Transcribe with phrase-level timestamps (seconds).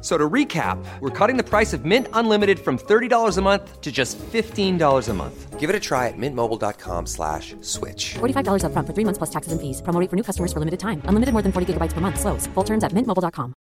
[0.00, 3.90] So to recap, we're cutting the price of Mint Unlimited from $30 a month to
[3.90, 5.58] just $15 a month.
[5.58, 8.14] Give it a try at mintmobile.com slash switch.
[8.20, 9.82] $45 upfront for three months plus taxes and fees.
[9.82, 11.02] Promo rate for new customers for limited time.
[11.08, 12.20] Unlimited more than 40 gigabytes per month.
[12.20, 12.46] Slows.
[12.54, 13.54] Full terms at mintmobile.com.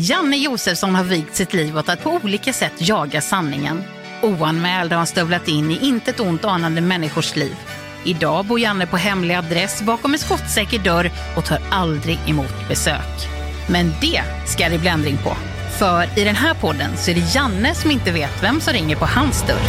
[0.00, 3.82] Janne Josefsson har vigt sitt liv åt att på olika sätt jaga sanningen.
[4.22, 7.79] Oanmäld har han stövlat in i intet ont anande människors liv.
[8.04, 13.28] Idag bor Janne på hemlig adress bakom en skottsäker dörr och tar aldrig emot besök.
[13.68, 15.36] Men det ska det bli ändring på.
[15.78, 18.96] För i den här podden så är det Janne som inte vet vem som ringer
[18.96, 19.60] på hans dörr.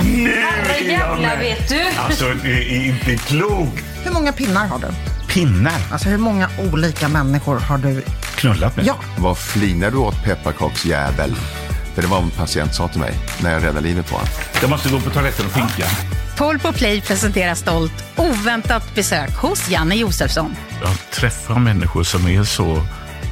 [0.00, 1.82] Herrejävlar vet du.
[1.98, 3.84] Alltså, det är inte klokt.
[4.04, 4.86] Hur många pinnar har du?
[5.34, 5.80] Pinnar.
[5.92, 8.02] Alltså hur många olika människor har du?
[8.34, 8.86] Knullat med.
[8.86, 8.96] Ja.
[9.18, 11.34] Vad flinar du åt pepparkaksjävel?
[11.94, 14.28] För det var vad en patient sa till mig när jag räddade livet på honom.
[14.60, 15.86] Jag måste gå på toaletten och pinka.
[16.40, 20.50] Paul på Play presenterar stolt oväntat besök hos Janne Josefsson.
[20.82, 22.76] Jag träffar människor som är så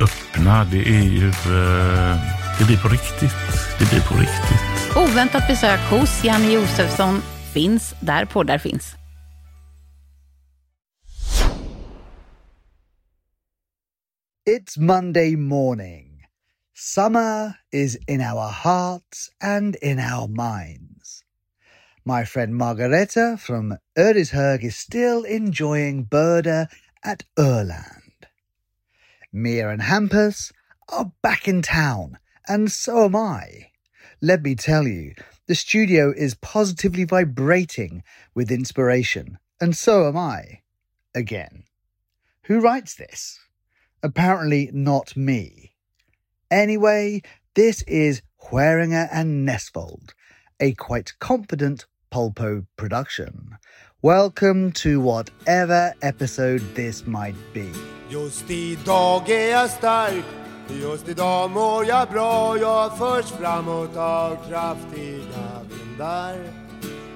[0.02, 0.64] öppna.
[0.64, 1.28] Det är ju...
[1.28, 2.16] eh,
[2.58, 3.34] det blir på riktigt.
[3.78, 4.96] Det blir på riktigt.
[4.96, 7.22] Oväntat besök hos Janne Josefsson
[7.54, 8.94] finns där poddar finns.
[14.50, 16.24] It's Monday morning.
[16.76, 20.87] Summer is in our hearts and in our minds.
[22.08, 26.70] My friend Margareta from Ödishög is still enjoying Berda
[27.04, 28.26] at Erland.
[29.30, 30.50] Mia and Hampus
[30.88, 32.16] are back in town,
[32.48, 33.72] and so am I.
[34.22, 35.16] Let me tell you,
[35.48, 38.02] the studio is positively vibrating
[38.34, 40.62] with inspiration, and so am I.
[41.14, 41.64] Again.
[42.44, 43.38] Who writes this?
[44.02, 45.74] Apparently not me.
[46.50, 47.20] Anyway,
[47.52, 50.14] this is Hueringer and Nesfold,
[50.58, 53.58] a quite confident Pulpo production.
[54.00, 57.70] Welcome to whatever episode this might be.
[58.08, 60.24] Just idag är jag stark.
[60.68, 62.58] Just idag mår jag bra.
[62.58, 66.36] Jag förs framåt av kraftiga vindar.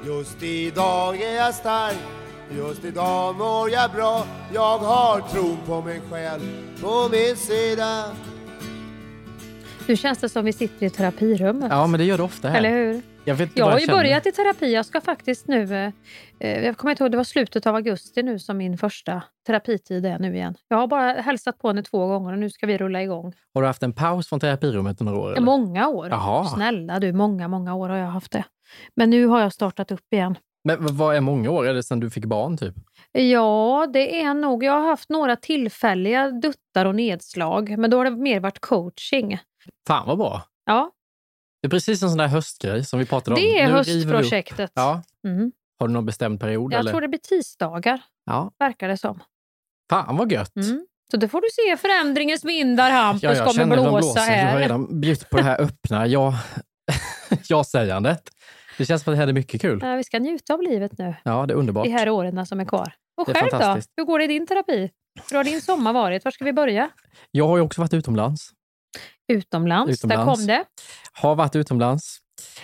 [0.07, 1.99] Just idag är jag stark.
[2.51, 4.27] Just idag mår jag bra.
[4.55, 6.43] Jag har tron på mig själv
[6.81, 8.05] på min sida
[9.89, 11.71] Nu känns det som vi sitter i terapirummet.
[11.71, 12.59] Ja, men det gör det ofta här.
[12.59, 13.03] Eller hur?
[13.25, 14.73] Jag, vet Jag har ju börjat i terapi.
[14.75, 15.75] Jag ska faktiskt nu...
[15.75, 15.93] eh,
[16.41, 20.07] eh, Jag kommer inte ihåg, det var slutet av augusti nu som min första terapitid
[20.07, 20.55] är nu igen.
[20.69, 23.33] Jag har bara hälsat på henne två gånger och nu ska vi rulla igång.
[23.55, 25.33] Har du haft en paus från terapirummet några år?
[25.33, 25.41] Eller?
[25.41, 26.09] Många år.
[26.11, 26.45] Jaha.
[26.45, 28.45] Snälla du, många, många år har jag haft det.
[28.97, 30.37] Men nu har jag startat upp igen.
[30.65, 31.67] Men vad är många år?
[31.67, 32.75] Är det sedan du fick barn typ?
[33.13, 34.65] Ja, det är nog.
[34.65, 39.39] Jag har haft några tillfälliga duttar och nedslag, men då har det mer varit coaching.
[39.87, 40.43] Fan vad bra.
[40.67, 40.91] Ja,
[41.63, 43.43] Det är precis en sån där höstgrej som vi pratade om.
[43.43, 44.73] det är Nu höstprojektet.
[44.75, 45.03] Ja.
[45.27, 45.53] Mm.
[45.79, 46.73] Har du någon bestämd period?
[46.73, 46.91] Jag eller?
[46.91, 48.51] tror det blir tisdagar, Ja.
[48.59, 49.23] verkar det som.
[49.91, 50.57] Fan vad gött.
[50.57, 50.87] Mm.
[51.11, 54.21] Så då får du se förändringens vindar Hampus Ja, jag kommer blåsa blåser.
[54.21, 54.59] Du har här.
[54.59, 56.35] redan bjudit på det här öppna ja,
[57.49, 58.23] ja-sägandet.
[58.79, 59.79] Det känns som att det här är mycket kul.
[59.83, 61.85] Ja, vi ska njuta av livet nu, Ja, det är underbart.
[61.85, 62.95] de här åren som är kvar.
[63.17, 63.81] Och Det är själv då?
[63.97, 64.91] Hur går det i din terapi?
[65.31, 66.25] Hur har din sommar varit?
[66.25, 66.91] Var ska vi börja?
[67.31, 68.51] Jag har ju också varit utomlands.
[69.33, 69.93] Utomlands.
[69.93, 70.27] Utomlands.
[70.27, 70.65] Där kom det.
[71.13, 72.19] Har varit utomlands.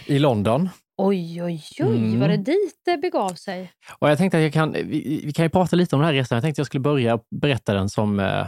[0.07, 0.69] I London.
[0.97, 1.97] Oj, oj, oj.
[1.97, 2.21] Mm.
[2.21, 3.73] Var det dit det begav sig?
[3.99, 6.15] Och jag tänkte att jag kan, vi, vi kan ju prata lite om den här
[6.15, 6.37] resan.
[6.37, 8.47] Jag tänkte att jag skulle börja berätta den som eh,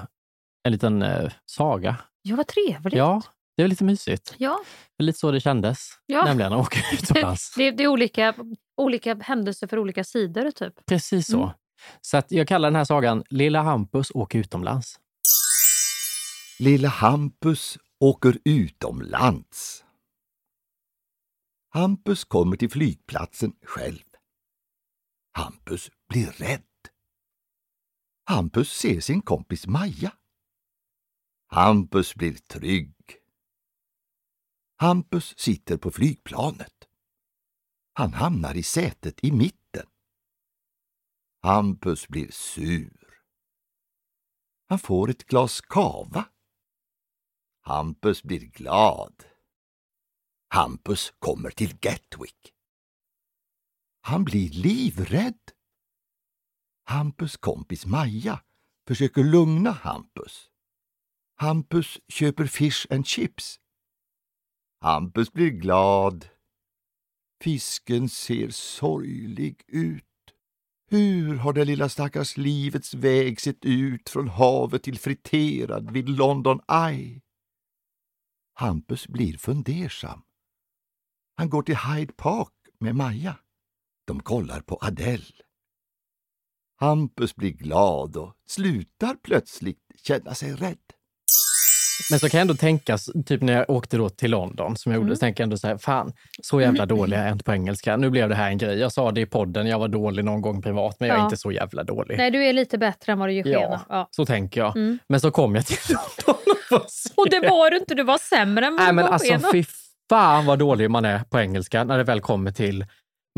[0.64, 1.96] en liten eh, saga.
[2.22, 2.94] Ja, vad trevligt.
[2.94, 3.22] Ja,
[3.56, 4.34] det är lite mysigt.
[4.38, 4.60] Ja.
[4.98, 6.24] Det är lite så det kändes, Ja.
[6.24, 7.54] nämligen att åka utomlands.
[7.56, 8.34] Det, det är olika,
[8.76, 10.86] olika händelser för olika sidor, typ.
[10.86, 11.42] Precis så.
[11.42, 11.50] Mm.
[12.00, 14.96] Så att jag kallar den här sagan Lilla Hampus åker utomlands.
[16.58, 19.84] Lilla Hampus åker utomlands.
[21.68, 24.04] Hampus kommer till flygplatsen själv.
[25.32, 26.64] Hampus blir rädd.
[28.24, 30.16] Hampus ser sin kompis Maja.
[31.46, 32.94] Hampus blir trygg.
[34.76, 36.88] Hampus sitter på flygplanet.
[37.92, 39.86] Han hamnar i sätet i mitten.
[41.42, 43.22] Hampus blir sur.
[44.68, 46.28] Han får ett glas kava.
[47.60, 49.24] Hampus blir glad.
[50.48, 52.52] Hampus kommer till Gatwick.
[54.00, 55.38] Han blir livrädd.
[56.84, 58.42] Hampus kompis Maja
[58.86, 60.50] försöker lugna Hampus.
[61.36, 63.60] Hampus köper fish and chips.
[64.80, 66.28] Hampus blir glad.
[67.42, 70.04] Fisken ser sorglig ut.
[70.90, 76.60] Hur har det lilla stackars livets väg sett ut från havet till friterad vid London
[76.68, 77.20] Eye?
[78.64, 80.22] Hampus blir fundersam.
[81.36, 83.36] Han går till Hyde Park med Maja.
[84.06, 85.22] De kollar på Adele.
[86.80, 90.76] Hampus blir glad och slutar plötsligt känna sig rädd.
[92.10, 94.96] Men så kan jag ändå tänka, typ när jag åkte då till London, som jag
[94.98, 95.16] gjorde, Mm.
[95.16, 96.12] så tänker jag ändå så här, fan,
[96.42, 97.96] så jävla dålig är jag inte på engelska.
[97.96, 98.78] Nu blev det här en grej.
[98.78, 101.24] Jag sa det i podden, jag var dålig någon gång privat, men jag är Ja.
[101.24, 102.18] inte så jävla dålig.
[102.18, 104.08] Nej, du är lite bättre än vad du ger ja, Ja.
[104.10, 104.76] så tänker jag.
[104.76, 104.98] Mm.
[105.08, 105.78] Men så kom jag till
[106.26, 106.56] London
[107.16, 109.64] och det var du inte, du var sämre än vad Nej, men alltså fy
[110.10, 112.86] fan vad dålig man är på engelska när det väl kommer till...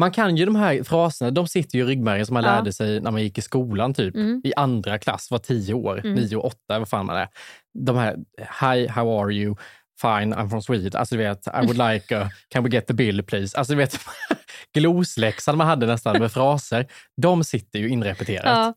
[0.01, 2.51] Man kan ju de här fraserna, de sitter ju i ryggmärgen som man Ja.
[2.55, 4.41] lärde sig när man gick i skolan, typ Mm.
[4.45, 6.15] i andra klass, var tio år, Mm.
[6.15, 7.29] nio, åtta, vad fan man är.
[7.79, 8.17] De här,
[8.61, 9.57] hi, how are you?
[10.03, 11.01] Fine, I'm from Sweden.
[11.01, 13.59] Alltså du vet, I would like a, can we get the bill please?
[13.59, 13.99] Alltså du vet,
[14.75, 16.87] glosläxan man hade nästan med fraser,
[17.23, 18.45] de sitter ju inrepeterat.
[18.45, 18.75] Ja.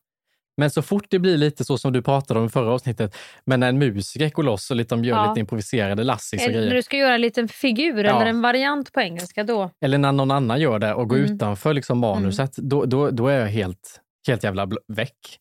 [0.57, 3.15] Men så fort det blir lite så som du pratade om i förra avsnittet,
[3.45, 5.29] men när en musiker går loss och lite, de gör Ja.
[5.29, 6.67] lite improviserade lassis och Eller grejer.
[6.69, 8.15] När du ska göra en liten figur Ja.
[8.15, 9.69] eller en variant på engelska, då...
[9.81, 11.33] Eller när någon annan gör det och går Mm.
[11.35, 15.39] utanför liksom manuset, då, då, då är jag helt, helt jävla väck.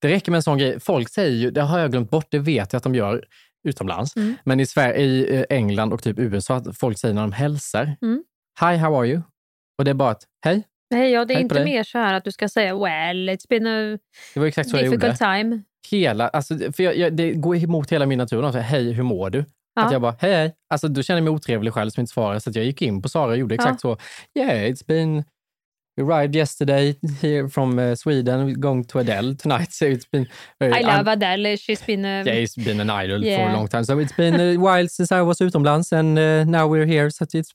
[0.00, 0.80] Det räcker med en sån grej.
[0.80, 3.24] Folk säger ju, det har jag glömt bort, det vet jag att de gör
[3.68, 4.16] utomlands.
[4.16, 4.34] Mm.
[4.44, 7.96] Men i, Sverige, i eh, England och typ USA, att folk säger när de hälsar,
[8.02, 8.24] Mm.
[8.60, 9.22] Hi, how are you?
[9.78, 10.62] Och det är bara ett hej.
[10.90, 13.48] Nej, ja, det är Hej inte mer så här att du ska säga well, it's
[13.48, 13.98] been a
[14.34, 14.96] Det var exakt så jag gjorde.
[14.96, 15.62] difficult time.
[15.90, 18.52] Hela, alltså, för jag, jag, det går emot hela min natur.
[18.52, 19.44] Säger, hej, hur mår du?
[19.74, 19.82] Ja.
[19.82, 20.54] Att jag bara, hej, hej.
[20.70, 22.38] Alltså, då känner jag mig otrevlig själv som inte svarar.
[22.38, 23.98] Så jag gick in på Sara och gjorde exakt så.
[24.38, 25.24] Yeah, it's been,
[25.96, 29.72] we arrived yesterday here from uh, Sweden, we're going to Adele tonight.
[29.72, 30.26] So it's been
[30.60, 32.22] very I love Adele, she's been a...
[32.26, 33.52] Yeah, it's been an idol for Yeah.
[33.52, 33.84] a long time.
[33.84, 37.10] So it's been a while since I was utomlands and uh, now we're here.
[37.10, 37.50] So it's,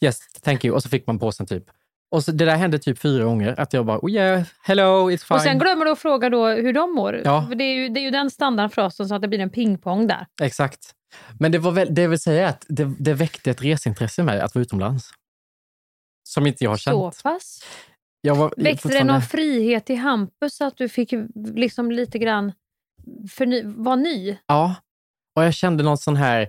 [0.00, 0.74] yes, thank you.
[0.74, 1.64] Och så fick man påsen typ.
[2.10, 3.60] Och så, det där hände typ fyra gånger.
[3.60, 5.34] Att jag bara, oh yeah, hello, it's fine.
[5.36, 7.22] Och sen glömmer du att fråga då hur de mår.
[7.24, 7.46] Ja.
[7.48, 10.06] För det, är ju, det är ju den standardfrasen så att det blir en pingpong
[10.06, 10.26] där.
[10.42, 10.94] Exakt.
[11.38, 14.40] Men det, var väl, det vill säga att det, det väckte ett reseintresse i mig
[14.40, 15.10] att vara utomlands.
[16.28, 17.22] Som inte jag har Så känt.
[17.22, 17.60] pass.
[18.20, 21.12] Jag var Väckte det någon frihet i Hampus så att du fick
[21.54, 22.52] liksom lite grann
[23.30, 24.36] förny, vara ny?
[24.46, 24.74] Ja,
[25.36, 26.48] och jag kände något sån här,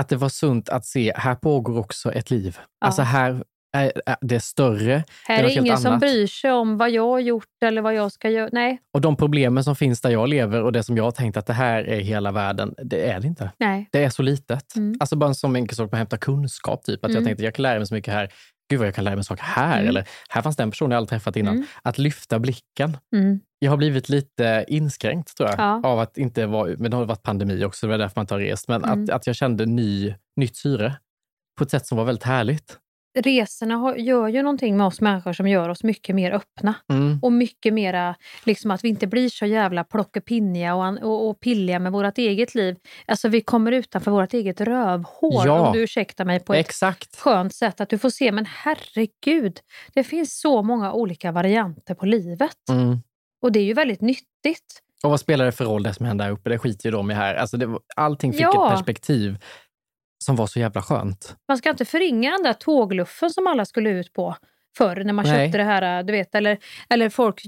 [0.00, 2.58] att det var sunt att se, här pågår också ett liv.
[2.58, 2.86] Ja.
[2.86, 5.04] Alltså här är, är det är större.
[5.28, 7.94] Här det är helt ingen som bryr sig om vad jag har gjort eller vad
[7.94, 8.48] jag ska göra.
[8.52, 11.36] Nej, Och de problemen som finns där jag lever och det som jag har tänkt
[11.36, 13.50] att det här är hela världen, det är det inte.
[13.58, 13.88] nej.
[13.92, 14.76] Det är så litet.
[14.76, 14.96] Mm.
[15.00, 16.84] Alltså bara en sån enkel sak att hämta kunskap.
[16.84, 17.04] Typ.
[17.04, 17.22] Att Mm.
[17.22, 18.28] jag tänkte jag kan lära mig så mycket här.
[18.70, 19.76] Gud vad jag kan lära mig saker här.
[19.78, 19.88] Mm.
[19.88, 21.54] Eller här fanns den personen jag aldrig träffat innan.
[21.54, 21.66] Mm.
[21.82, 22.96] Att lyfta blicken.
[23.16, 23.40] Mm.
[23.58, 25.58] Jag har blivit lite inskränkt tror jag.
[25.58, 25.80] Ja.
[25.84, 28.34] Av att inte vara, men det har varit pandemi också, det var därför man inte
[28.34, 28.68] har rest.
[28.68, 29.04] Men Mm.
[29.04, 30.94] att, att jag kände ny, nytt syre
[31.58, 32.78] på ett sätt som var väldigt härligt.
[33.14, 36.74] Resorna har, gör ju någonting med oss människor som gör oss mycket mer öppna.
[36.92, 37.18] Mm.
[37.22, 38.14] Och mycket mera,
[38.44, 42.54] liksom att vi inte blir så jävla plockepinniga och, och, och pilliga med vårt eget
[42.54, 42.76] liv.
[43.06, 45.60] Alltså vi kommer utanför vårt eget rövhål, Ja.
[45.66, 47.16] om du ursäktar mig på ett Exakt.
[47.20, 47.80] skönt sätt.
[47.80, 49.60] Att du får se, men herregud,
[49.94, 52.56] det finns så många olika varianter på livet.
[52.70, 52.98] Mm.
[53.42, 54.82] Och det är ju väldigt nyttigt.
[55.02, 56.50] Och vad spelar det för roll det som händer där uppe?
[56.50, 57.34] Det skiter ju de i här.
[57.34, 58.66] Alltså det, allting fick Ja.
[58.66, 59.38] ett perspektiv
[60.24, 61.36] som var så jävla skönt.
[61.48, 64.36] Man ska inte förringa den där tågluffen som alla skulle ut på
[64.76, 65.46] förr när man Nej.
[65.46, 66.02] köpte det här.
[66.02, 66.58] Du vet, eller,
[66.88, 67.42] eller folk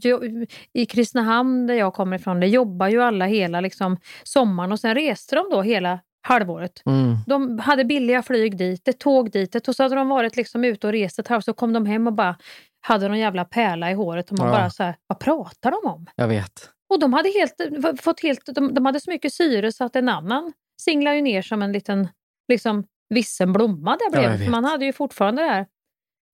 [0.73, 4.95] i Kristinehamn där jag kommer ifrån, det jobbar ju alla hela liksom, sommaren och sen
[4.95, 6.83] reste de då hela halvåret.
[6.87, 7.17] Mm.
[7.26, 10.87] De hade billiga flyg dit, ett tåg dit och så hade de varit liksom ute
[10.87, 12.37] och rest ett halvår så kom de hem och bara
[12.81, 14.52] hade någon jävla pärla i håret och man Ja.
[14.52, 16.07] bara så här, vad pratar de om?
[16.17, 16.71] Jag vet.
[16.91, 17.55] Och de hade, helt,
[18.02, 21.43] fått helt, de, de hade så mycket syre så att en annan singlade ju ner
[21.43, 22.09] som en liten
[22.49, 24.38] liksom, vissen blomma där Ja, bredvid.
[24.38, 24.44] vet.
[24.46, 25.66] För man hade ju fortfarande det här,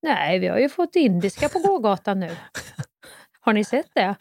[0.03, 2.31] nej vi har ju fått indiska på gågatan nu.
[3.41, 4.15] Har ni sett det?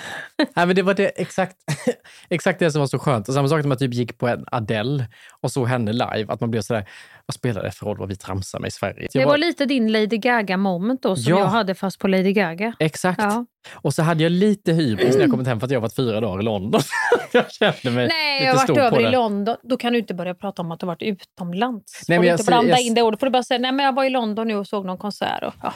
[0.56, 1.56] Nej, men det var det, exakt,
[2.30, 3.28] exakt det som var så skönt.
[3.28, 5.08] Och samma sak när man typ gick på en Adele
[5.42, 6.90] och såg henne live, att man blev sådär,
[7.26, 9.08] vad spelar det för roll vad vi tramsar med i Sverige?
[9.14, 11.40] Det Jag var bara, lite din Lady Gaga moment då som Ja.
[11.40, 12.74] jag hade fast på Lady Gaga.
[12.80, 13.22] Exakt.
[13.22, 13.46] Ja.
[13.74, 16.20] Och så hade jag lite hybris när jag kommit hem för att jag varit fyra
[16.22, 16.82] dagar i London.
[17.32, 19.12] jag kände mig Nej, lite jag har varit över i.
[19.12, 19.56] London.
[19.64, 22.04] Då kan du inte börja prata om att du varit utomlands.
[22.08, 23.20] Nej, får men du jag inte blanda jag- in det ordet.
[23.20, 25.44] får du bara säga nej men jag var i London nu och såg någon konsert.
[25.44, 25.74] Och, ja,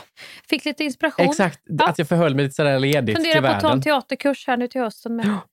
[0.49, 1.25] fick lite inspiration.
[1.25, 1.85] Exakt, Ja.
[1.89, 3.81] att jag förhöll mig lite sådär ledigt till Funderar på att ta en världen.
[3.83, 5.25] teaterkurs här nu till hösten med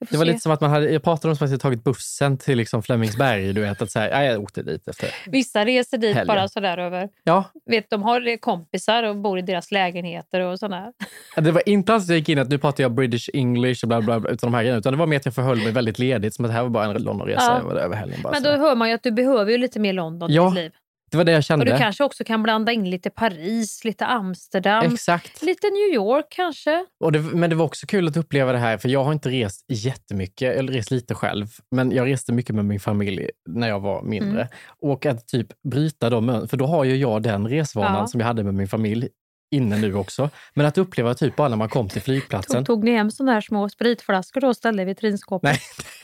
[0.00, 0.30] Det var se.
[0.30, 2.82] lite som att man hade, jag pratade om som att jag tagit bussen till liksom
[2.82, 3.52] Flemingsberg.
[3.52, 5.08] Du vet, att säga, ja, jag åkte dit efter.
[5.26, 6.26] Vissa reser dit Helgen.
[6.36, 7.08] bara sådär över.
[7.24, 10.92] Ja, Vet, de har kompisar och bor i deras lägenheter och sådär.
[11.36, 13.88] det var inte alls att jag gick in att nu pratar jag British English och
[13.88, 14.78] bla bla, bla utan de här grejerna.
[14.78, 16.34] Utan det var mer att jag förhöll mig väldigt ledigt.
[16.34, 17.80] Som att det här var bara en Londonresa Ja.
[17.80, 18.22] över, helgen.
[18.22, 18.50] Bara Men så.
[18.50, 20.72] då hör man ju att du behöver ju lite mer London i Ja, ditt liv.
[21.10, 21.64] Det var det jag Och kände.
[21.64, 25.42] du kanske också kan blanda in lite Paris, lite Amsterdam, Exakt.
[25.42, 26.84] lite New York kanske.
[27.04, 29.30] Och det, men det var också kul att uppleva det här, för jag har inte
[29.30, 33.80] rest jättemycket, eller rest lite själv, men jag reste mycket med min familj när jag
[33.80, 34.40] var mindre.
[34.40, 34.48] Mm.
[34.82, 38.06] Och att typ bryta dem, mön- för då har ju jag den resvanan Ja.
[38.06, 39.08] som jag hade med min familj
[39.50, 40.30] inne nu också.
[40.54, 42.56] Men att uppleva typ bara när man kom till flygplatsen.
[42.64, 45.60] Tog, tog ni hem såna här små spritflaskor då och ställde i vitrinskåpet?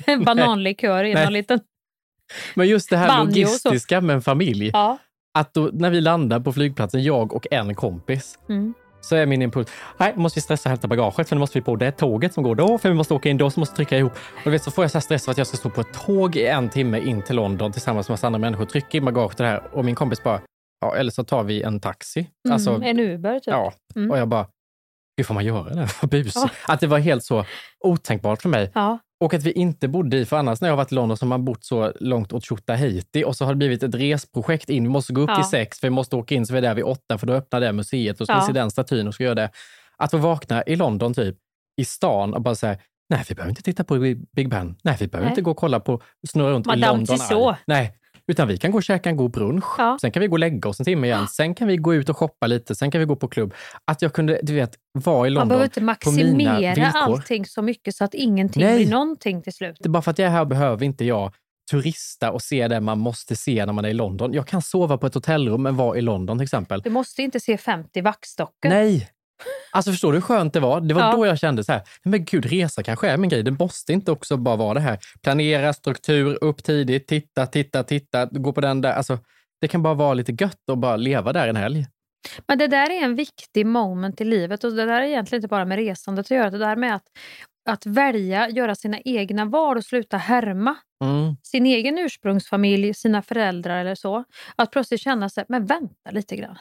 [0.07, 0.17] Nej.
[0.25, 1.61] Bananlikör i någon liten...
[2.55, 4.71] Men just det här Banjo logistiska med en familj.
[4.73, 4.99] Ja.
[5.39, 8.75] Att då, när vi landar på flygplatsen, jag och en kompis, Mm.
[9.01, 11.63] så är min impuls, nej, måste vi stressa och hämta bagaget för nu måste vi
[11.65, 13.99] på det tåget som går då, för vi måste åka in då, så måste trycka
[13.99, 14.13] ihop.
[14.47, 16.37] Och vet, så får jag så stress för att jag ska stå på ett tåg
[16.37, 19.45] i en timme in till London tillsammans med massa andra människor, trycka in bagaget och
[19.45, 19.63] det här.
[19.73, 20.41] Och min kompis bara,
[20.81, 22.31] ja, eller så tar vi en taxi.
[22.51, 23.43] Alltså, Mm, en Uber typ.
[23.47, 23.73] ja.
[23.97, 24.11] Mm.
[24.11, 24.47] Och jag bara,
[25.17, 25.89] hur får man göra det?
[26.03, 26.33] Vad bus.
[26.37, 26.49] Ja.
[26.67, 27.45] Att det var helt så
[27.85, 28.71] otänkbart för mig.
[28.75, 28.99] Ja.
[29.21, 31.25] Och att vi inte bodde i, för annars när jag har varit i London så
[31.25, 34.83] har man bott så långt åt Tjotahejti och så har det blivit ett resprojekt in.
[34.83, 35.37] Vi måste gå upp Ja.
[35.37, 37.33] till sex, för vi måste åka in så vi är där vid åtta för då
[37.33, 38.41] öppnar det museet och ska Ja.
[38.41, 39.51] vi se den statyn och ska göra det.
[39.97, 41.37] Att få vakna i London typ,
[41.77, 42.77] i stan och bara säga
[43.09, 43.99] nej vi behöver inte titta på
[44.33, 44.77] Big Ben.
[44.85, 45.33] Nej, vi behöver Nej.
[45.33, 47.07] inte gå och kolla på, snurra runt i Madame London.
[47.19, 47.59] Tussauds.
[47.67, 47.97] Nej,
[48.33, 49.65] utan vi kan gå och käka en god brunch.
[49.79, 49.99] Ja.
[50.01, 51.29] Sen kan vi gå och lägga oss en timme igen.
[51.29, 52.75] Sen kan vi gå ut och shoppa lite.
[52.75, 53.55] Sen kan vi gå på klubb.
[53.85, 57.01] Att jag kunde, du vet, vara i Man London behöver inte på mina maximera villkor.
[57.01, 58.77] allting så mycket så att ingenting Nej.
[58.77, 59.77] blir någonting till slut.
[59.81, 61.33] Det är bara för att jag är här behöver inte jag
[61.71, 64.33] turista och se det man måste se när man är i London.
[64.33, 66.81] Jag kan sova på ett hotellrum men vara i London till exempel.
[66.81, 68.69] Du måste inte se 50 vaxdockor.
[68.69, 69.11] Nej!
[69.73, 70.81] Alltså förstår du hur skönt det var?
[70.81, 71.13] Det var Ja.
[71.17, 73.43] då jag kände så här, men gud, resa kanske är min grej.
[73.43, 74.99] Det måste inte också bara vara det här.
[75.23, 78.93] Planera, struktur, upp tidigt, titta, titta, titta, gå på den där.
[78.93, 79.19] Alltså,
[79.61, 81.87] det kan bara vara lite gött och bara leva där en helg.
[82.49, 85.49] Men det där är en viktig moment i livet och det där är egentligen inte
[85.49, 86.51] bara med resandet att göra.
[86.51, 87.03] Det där med att,
[87.71, 91.37] att välja, göra sina egna val och sluta härma Mm.
[91.43, 94.25] sin egen ursprungsfamilj, sina föräldrar eller så.
[94.57, 96.59] Att plötsligt känna sig, men vänta lite grann.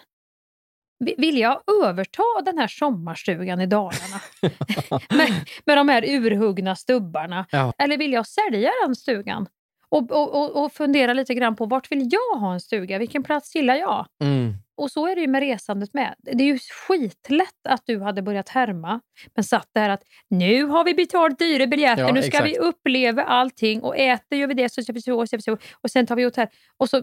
[1.04, 4.22] Vi- Vill jag överta den här sommarstugan i Dalarna
[5.10, 5.34] med,
[5.66, 7.46] med de här urhuggna stubbarna?
[7.52, 7.74] Ja.
[7.78, 9.48] Eller vill jag sälja den stugan?
[9.90, 12.98] Och, och, och, fundera lite grann på vart vill jag ha en stuga?
[12.98, 14.06] Vilken plats gillar jag?
[14.24, 14.54] Mm.
[14.78, 16.16] Och så är det ju med resandet med.
[16.18, 19.00] Det är ju skitlätt att du hade börjat härma,
[19.36, 22.46] men satt där att nu har vi betalt dyra biljetter, Ja, nu ska exakt.
[22.48, 26.06] vi uppleva allting och äter gör vi det, så så, och, så, så, och sen
[26.08, 26.48] tar vi hotell.
[26.78, 27.02] Och så,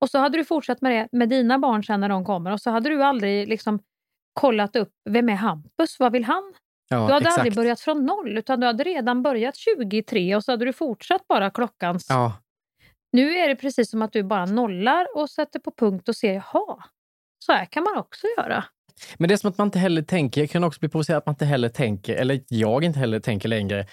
[0.00, 2.60] och så hade du fortsatt med det med dina barn sen när de kommer och
[2.60, 3.78] så hade du aldrig liksom
[4.40, 6.54] kollat upp, vem är Hampus, vad vill han?
[6.88, 7.38] Ja, du hade exakt.
[7.38, 11.28] aldrig börjat från noll, utan du hade redan börjat 23 och så hade du fortsatt
[11.28, 12.06] bara klockans...
[12.08, 12.32] Ja,
[13.12, 16.32] Nu är det precis som att du bara nollar och sätter på punkt och ser,
[16.34, 16.84] jaha,
[17.44, 18.64] så här kan man också göra.
[19.16, 21.26] Men det är som att man inte heller tänker, jag kan också bli provocerad att
[21.26, 23.86] man inte heller tänker, eller jag inte heller tänker längre,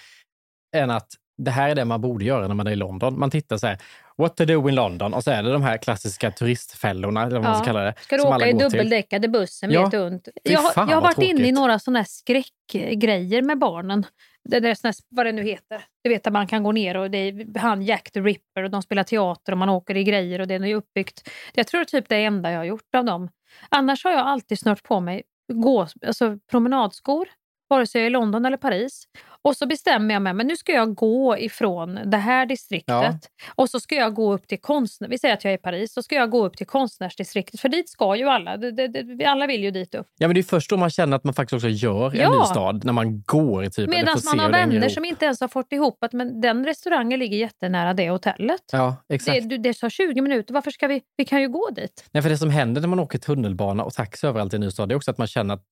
[0.76, 1.08] än att
[1.38, 3.18] det här är det man borde göra när man är i London.
[3.18, 3.78] Man tittar så här,
[4.18, 5.14] what to do in London?
[5.14, 7.56] Och så är det de här klassiska turistfällorna, eller vad man Ja.
[7.58, 7.94] ska kalla det.
[8.00, 9.90] Ska du åka i dubbeldäckade bussen Ja.
[10.06, 10.28] ont.
[10.42, 14.06] Jag, har- fan, jag har varit inne i några såna här skräckgrejer med barnen.
[14.48, 15.84] Det där, såna här, vad det nu heter.
[16.04, 18.70] Du vet att man kan gå ner och det är han Jack the Ripper och
[18.70, 21.28] de spelar teater och man åker i grejer och det är uppbyggt.
[21.54, 23.28] Jag tror typ det enda jag har gjort av dem.
[23.68, 27.28] Annars har jag alltid snört på mig gå, alltså promenadskor,
[27.68, 29.04] vare sig jag är i London eller Paris.
[29.42, 33.18] Och så bestämmer jag mig, men nu ska jag gå ifrån det här distriktet Ja.
[33.54, 35.08] och så ska jag gå upp till konstnär...
[35.08, 37.68] Vi säger att jag är i Paris, så ska jag gå upp till konstnärsdistriktet, för
[37.68, 38.56] dit ska ju alla.
[38.56, 40.06] Det, det, det, alla vill ju dit upp.
[40.18, 42.38] Ja, men det är först då man känner att man faktiskt också gör en Ja.
[42.40, 43.88] ny stad, när man går typ.
[43.90, 47.36] Medan man har vänner som inte ens har fått ihop att men den restaurangen ligger
[47.38, 48.62] jättenära det hotellet.
[48.72, 49.48] Ja, exakt.
[49.48, 51.02] Det, det tar 20 minuter, varför ska vi...
[51.16, 52.04] Vi kan ju gå dit.
[52.12, 54.70] Nej, för det som händer när man åker tunnelbana och taxi överallt i en ny
[54.70, 55.62] stad, det är också att man känner att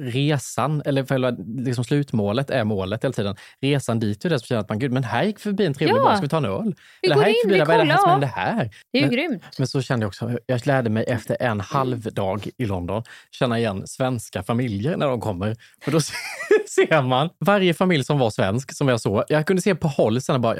[0.00, 3.36] resan, eller liksom slutmålet är målet hela tiden.
[3.60, 5.96] Resan dit är det som känner att man, gud, men här gick förbi en trevlig
[5.96, 6.02] Ja.
[6.02, 6.74] bar, ska vi ta en öl?
[7.02, 8.70] Vi eller går här gick in, förbi, vi vad är det här som händer här?
[8.92, 9.42] Det är ju men, grymt.
[9.58, 13.58] men så kände jag också, jag lärde mig efter en halv dag i London känna
[13.58, 15.56] igen svenska familjer när de kommer.
[15.84, 16.00] För då
[16.68, 19.24] ser man varje familj som var svensk, som jag såg.
[19.28, 20.56] Jag kunde se på håll sen bara,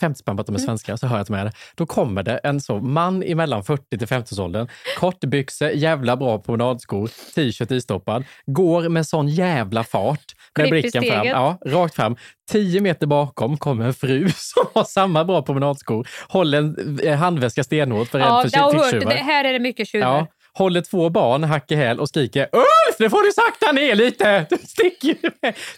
[0.00, 0.66] 50 spänn på att de är Mm.
[0.66, 1.52] svenskar, så hör jag att de är det.
[1.74, 7.10] Då kommer det en så man i mellan 40 till 50-årsåldern, kortbyxor, jävla bra promenadskor,
[7.34, 10.24] t-shirt istoppad, går med sån jävla fart
[10.58, 12.16] med blicken fram, ja, rakt fram.
[12.50, 17.64] Tio meter bakom kommer en fru som har samma bra promenadskor, håller en eh, handväska
[17.64, 19.14] stenhårt för rädd Ja, för har hört, ficktjuvar.
[19.14, 20.06] det, här är det mycket tjuvar.
[20.08, 23.94] Ja, håller två barn hack i häl och skriker Ulf, nu får du sakta ner
[23.94, 24.46] lite!
[24.50, 25.16] Du sticker,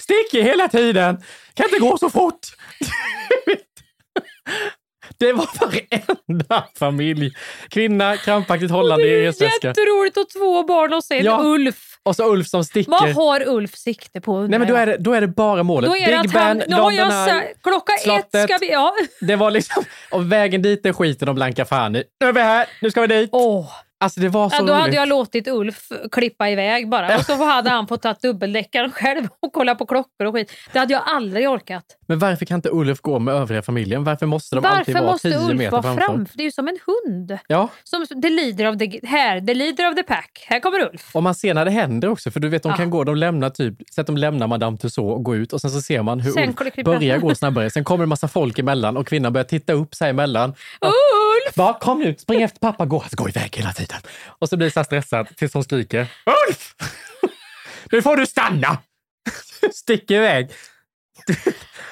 [0.03, 1.23] sticker hela tiden!
[1.55, 2.39] Kan inte gå så fort!
[5.19, 7.31] Det var varenda familj.
[7.69, 9.69] Kvinna krampaktigt hållande i resväska.
[9.69, 11.41] Jätteroligt och två barn och sen Ja.
[11.45, 11.77] Ulf.
[12.03, 12.91] Och så Ulf som sticker.
[12.91, 14.41] Vad har Ulf sikte på?
[14.41, 15.91] Nej, men då är, det, då är det bara målet.
[15.91, 18.45] Då är det Big Ben, London Eye, sa- klockan ett slottet.
[18.51, 18.73] ska vi...
[18.73, 18.95] Ja.
[19.21, 22.05] Det var liksom, och vägen dit är skiten och blanka fan i.
[22.21, 23.29] Nu är vi här, nu ska vi dit.
[23.33, 23.71] Åh.
[24.01, 27.17] Alltså det var så Ja, då hade jag låtit Ulf klippa iväg bara.
[27.17, 30.53] Och så hade han fått ta dubbeldäckaren själv och kolla på klockor och skit.
[30.73, 31.85] Det hade jag aldrig orkat.
[32.07, 34.05] Men varför kan inte Ulf gå med övriga familjen?
[34.05, 36.03] Varför måste de alltid Varför vara måste 10 Ulf meter vara framför?
[36.05, 36.27] fram?
[36.35, 37.39] Det är ju som en hund.
[37.49, 39.01] Ja, Som the leader of the...
[39.07, 40.47] Här, the leader of the pack.
[40.49, 41.11] Här kommer Ulf.
[41.15, 42.31] och man ser när det händer också.
[42.31, 42.77] För du vet, de Ja.
[42.77, 45.61] kan gå, de lämnar typ, så att de lämnar Madame Tussauds och går ut och
[45.61, 47.71] sen så ser man hur Sen Ulf börjar gå snabbare.
[47.71, 50.51] Sen kommer en massa folk emellan och kvinnan börjar titta upp sig emellan.
[50.81, 50.93] Ulf!
[51.59, 54.01] Bara, kom nu, spring efter pappa, gå, alltså, gå iväg hela tiden.
[54.27, 56.07] Och så blir här stressad tills hon skriker
[56.49, 56.75] Ulf!
[57.93, 58.79] Nu får du stanna!
[59.73, 60.51] Sticker iväg.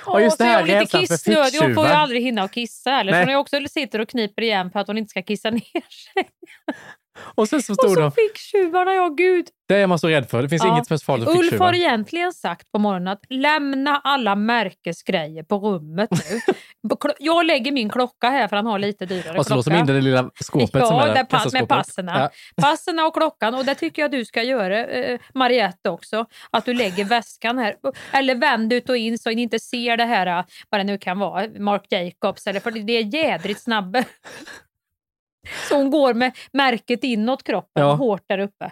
[0.04, 1.60] Och just Åh, det här hon för kissnödig.
[1.60, 3.12] Hon får ju aldrig hinna att kissa heller.
[3.12, 6.28] Så hon också sitter och kniper igen för att hon inte ska kissa ner sig.
[7.18, 9.46] Och sen så Och stod så de, ficktjuvarna, ja gud.
[9.68, 10.42] det är man så rädd för.
[10.42, 10.68] Det finns Ja.
[10.72, 15.42] inget som är så farligt Ulf har egentligen sagt på morgonen att lämna alla märkesgrejer
[15.42, 16.40] på rummet nu.
[17.18, 19.84] Jag lägger min klocka här för han har lite dyrare Och så låser klocka.
[19.84, 22.18] de in det lilla skåpet ja, som är där pass, med passerna.
[22.56, 22.62] Ja.
[22.62, 23.54] Passerna och klockan.
[23.54, 26.26] Och det tycker jag du ska göra, eh, Mariette också.
[26.50, 27.74] Att du lägger väskan här.
[28.12, 30.98] Eller vänd ut och in så ni inte ser det här, eh, vad det nu
[30.98, 32.46] kan vara, Marc Jacobs.
[32.46, 34.04] Eller, för det är jädrigt snabba.
[35.68, 37.92] Så hon går med märket inåt kroppen, Ja.
[37.94, 38.70] hårt där uppe.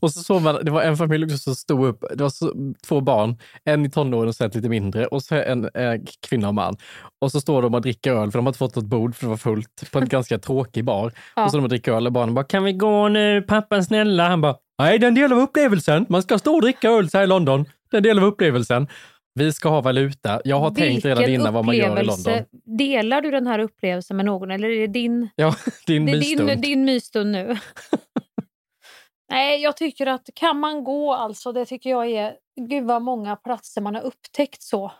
[0.00, 2.52] Och så såg man, det var en familj också som stod upp, det var så,
[2.86, 5.94] två barn, en i tonåren och sen lite mindre och så en eh,
[6.28, 6.76] kvinna och man.
[7.20, 9.24] Och så står de och dricker öl för de har inte fått något bord för
[9.26, 11.12] det var fullt på en ganska tråkig bar.
[11.36, 11.44] Ja.
[11.44, 14.28] Och så de och dricker öl och barnen bara, kan vi gå nu pappa snälla?
[14.28, 16.06] Han bara, nej det är en del av upplevelsen.
[16.08, 17.64] Man ska stå och dricka öl så här i London.
[17.90, 18.86] Det är en del av upplevelsen.
[19.34, 20.40] Vi ska ha valuta.
[20.44, 22.04] Jag har tänkt redan Vilken innan vad man gör i.
[22.04, 22.44] London.
[22.78, 25.54] Delar du den här upplevelsen med någon eller är det din, Ja,
[25.86, 26.48] din det är mysstund.
[26.48, 27.56] din, din mysstund nu?
[29.32, 33.36] Nej, jag tycker att kan man gå alltså, det tycker jag är, gud vad många
[33.36, 34.92] platser man har upptäckt så.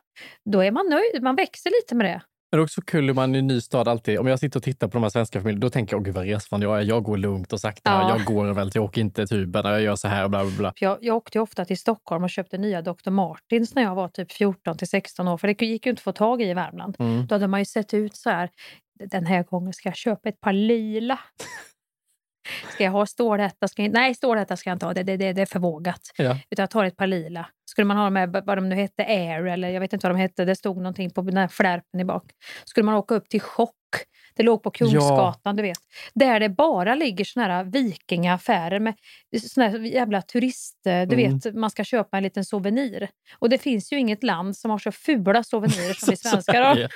[0.50, 2.22] Då är man nöjd, man växer lite med det.
[2.52, 4.58] Men det är också kul hur man i en ny stad alltid, om jag sitter
[4.58, 6.78] och tittar på de här svenska familjerna, då tänker jag, åh gud vad resvan jag
[6.78, 6.82] är.
[6.82, 7.90] Jag går lugnt och sakta.
[7.90, 8.08] Ja.
[8.08, 10.72] Jag går väl, jag åker inte tuben, jag gör så här och bla bla bla.
[10.80, 13.10] Jag, jag åkte ofta till Stockholm och köpte nya Dr.
[13.10, 16.04] Martins när jag var typ 14 till 16 år, för det gick ju inte att
[16.04, 16.96] få tag i i Värmland.
[16.98, 17.26] Mm.
[17.26, 18.50] Då hade man ju sett ut så här,
[19.04, 21.18] den här gången ska jag köpa ett par lila.
[22.74, 23.68] Ska jag ha stålhätta?
[23.68, 26.00] Ska jag, nej, stålhätta ska jag inte ha, det, det, det, det är för vågat.
[26.16, 26.38] Ja.
[26.50, 27.46] Utan jag tar ett par lila.
[27.72, 30.20] Skulle man ha med vad de nu hette, Air eller jag vet inte vad de
[30.20, 32.24] hette, det stod någonting på den här flärpen i bak.
[32.64, 33.74] Skulle man åka upp till Chock,
[34.36, 35.78] det låg på Kungsgatan, du vet.
[36.14, 38.94] Där det bara ligger såna här vikingaaffärer med
[39.50, 40.80] såna här jävla turist...
[40.84, 41.38] Du Mm.
[41.38, 43.08] vet, man ska köpa en liten souvenir.
[43.38, 46.88] Och det finns ju inget land som har så fula souvenirer som vi svenskar har.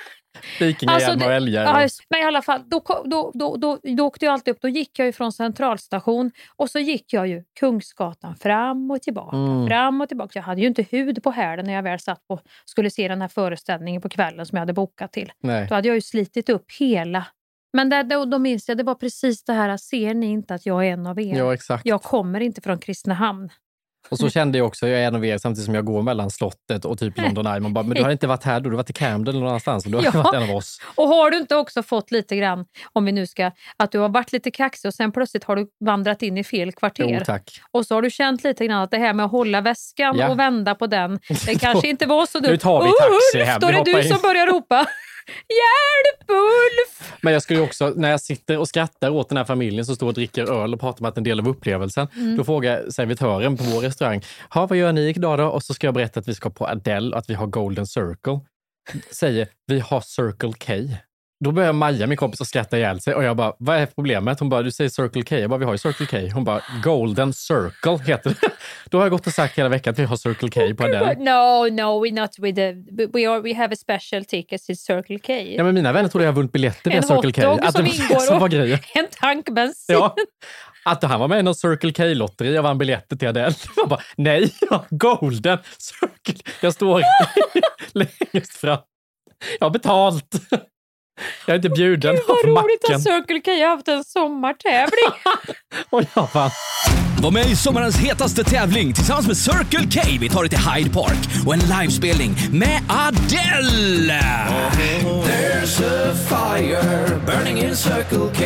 [0.59, 1.65] Vikingahjälm och älgar.
[1.65, 4.51] Alltså, Ja, och- men i alla fall, då, då, då, då, då åkte jag alltid
[4.53, 4.61] upp.
[4.61, 9.37] Då gick jag ju från centralstation och så gick jag ju Kungsgatan fram och tillbaka.
[9.37, 9.67] Mm.
[9.67, 10.31] Fram och tillbaka.
[10.39, 13.21] Jag hade ju inte hud på hälen när jag väl satt på skulle se den
[13.21, 15.31] här föreställningen på kvällen som jag hade bokat till.
[15.39, 15.67] Nej.
[15.69, 17.25] Då hade jag ju slitit upp hela...
[17.73, 20.65] Men där, då, då minns jag, det var precis det här, ser ni inte att
[20.65, 21.37] jag är en av er?
[21.37, 21.85] Ja, exakt.
[21.85, 23.49] Jag kommer inte från Kristinehamn.
[24.09, 26.31] Och så kände jag också, jag är en av er samtidigt som jag går mellan
[26.31, 27.59] slottet och typ London Eye.
[27.59, 29.39] Man bara, men du har inte varit här då, du har varit i Camden eller
[29.39, 29.85] någon annanstans.
[29.85, 30.11] och Du har Ja.
[30.11, 30.81] varit en av oss.
[30.95, 34.09] Och har du inte också fått lite grann, om vi nu ska, att du har
[34.09, 37.07] varit lite kaxig och sen plötsligt har du vandrat in i fel kvarter.
[37.09, 37.61] Jo, tack.
[37.71, 40.29] Och så har du känt lite grann att det här med att hålla väskan Ja.
[40.29, 42.51] och vända på den, det kanske inte var så dumt.
[42.51, 44.85] Nu tar vi taxi hem, Då vi är det du som börjar ropa.
[45.27, 47.13] Hjälp Ulf!
[47.21, 50.07] Men jag skulle också, när jag sitter och skrattar åt den här familjen som står
[50.07, 52.37] och dricker öl och pratar om att det är en del av upplevelsen, Mm.
[52.37, 55.45] då frågar servitören på vår restaurang, ha vad gör ni idag då?
[55.45, 57.87] Och så ska jag berätta att vi ska på Adele och att vi har Golden
[57.87, 58.39] Circle.
[59.11, 60.73] Säger, vi har Circle K.
[61.39, 64.39] Då börjar Maja, min kompis, att skratta ihjäl sig och jag bara, vad är problemet?
[64.39, 65.35] Hon bara, du säger Circle K.
[65.35, 66.17] Jag bara, vi har ju Circle K.
[66.33, 68.49] Hon bara, Golden Circle heter det.
[68.89, 71.13] Då har jag gått och sagt hela veckan att vi har Circle K på Adele.
[71.13, 72.73] No, no, we're not with the...
[73.13, 75.33] We, are, we have a special ticket to Circle K.
[75.33, 77.57] Ja, men mina vänner trodde jag vunnit biljetter via En Circle K.
[77.61, 78.79] det som ingår som var och grejen.
[78.93, 79.95] en tank bensin.
[79.95, 80.15] Ja.
[80.85, 83.55] Att han var med i någon Circle K-lotteri och vann biljetter till Adele.
[83.75, 84.53] Jag bara, nej,
[84.89, 86.51] Golden Circle.
[86.61, 87.01] Jag står
[87.93, 88.77] längst fram.
[89.59, 90.35] Jag har betalt.
[91.45, 92.95] Jag är inte bjuden Gud vad av roligt macken.
[92.95, 95.11] att Circle K har haft en sommartävling.
[95.89, 96.51] Och jag bara,
[97.23, 100.01] Var med i sommarens hetaste tävling tillsammans med Circle K.
[100.19, 104.21] Vi tar dig till Hyde Park och en livespelning med Adele!
[105.25, 108.43] There's a fire burning in Circle K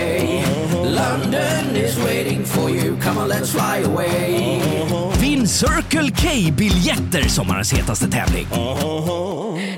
[0.83, 4.61] London is waiting for you, come on let's fly away
[5.21, 8.47] Vinn Circle K-biljetter, sommarens hetaste tävling.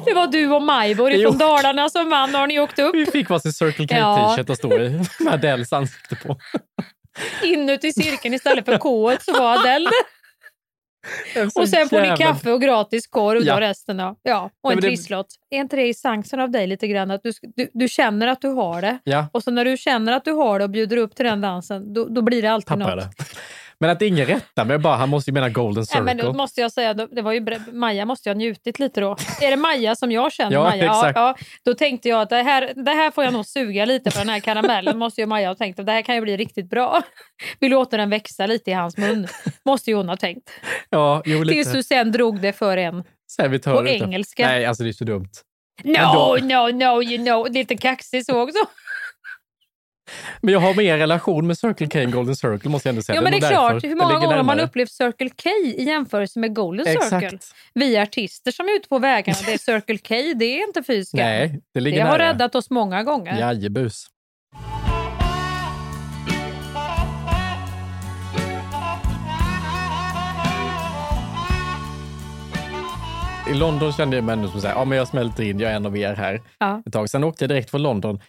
[0.05, 1.29] Det var du och Majborg Jo.
[1.29, 2.35] från Dalarna som vann.
[2.35, 2.95] Har ni åkt upp?
[2.95, 4.15] vi fick varsin Circle Ja.
[4.15, 6.37] K-t-shirt att stå i med Adeles ansikte på.
[7.43, 9.89] Inuti cirkeln istället för K så var Adele.
[11.55, 13.53] Och sen får ni kaffe och gratis korv Ja.
[13.53, 14.15] då resten av.
[14.23, 15.27] Ja, och Nej, en det- trisslott.
[15.49, 17.11] Är inte det essensen av dig lite grann?
[17.11, 18.97] Att du, du, du känner att du har det.
[19.03, 19.27] Ja.
[19.33, 21.93] Och så när du känner att du har det och bjuder upp till den dansen,
[21.93, 23.17] då, då blir det alltid Tappar något.
[23.17, 23.25] det.
[23.83, 26.03] Men att ingen rättar mig, bara han måste ju mena Golden Nej, Circle.
[26.03, 29.17] men då måste jag säga, det var ju, Maja måste jag ha njutit lite då.
[29.41, 30.51] Är det Maja som jag känner?
[30.51, 30.85] Ja, Maja?
[30.85, 31.15] exakt.
[31.15, 34.17] Ja, då tänkte jag att det här, det här får jag nog suga lite på
[34.17, 34.97] den här karamellen.
[34.97, 37.01] måste ju Maja ha tänkt att det här kan ju bli riktigt bra.
[37.59, 39.27] Vi låter den växa lite i hans mun.
[39.65, 40.49] Måste ju hon ha tänkt.
[40.89, 41.53] Ja, jo, lite.
[41.53, 43.03] Tills du sen drog det för en.
[43.31, 44.47] Servitör på engelska.
[44.47, 45.29] Nej, alltså det är så dumt.
[45.83, 47.51] No, no, no, you know.
[47.51, 48.59] Lite kaxig så också.
[50.41, 53.15] Men jag har mer relation med Circle K än Golden Circle måste jag ändå säga.
[53.15, 53.83] Ja, men det är klart.
[53.83, 57.17] Hur många gånger har man upplevt Circle K i jämförelse med Golden Circle?
[57.27, 57.45] Exakt.
[57.73, 61.03] Vi artister som är ute på vägarna, det är Circle K, det är inte fy.
[61.13, 62.29] Nej, det ligger Det har nära.
[62.29, 63.39] räddat oss många gånger.
[63.39, 64.07] Jajebus.
[73.49, 75.75] I London kände jag mig ändå som att ja, men jag smälter in, jag är
[75.75, 76.41] en av er här.
[76.59, 76.81] Ja.
[76.85, 77.09] Ett tag.
[77.09, 78.19] Sen åkte jag direkt från London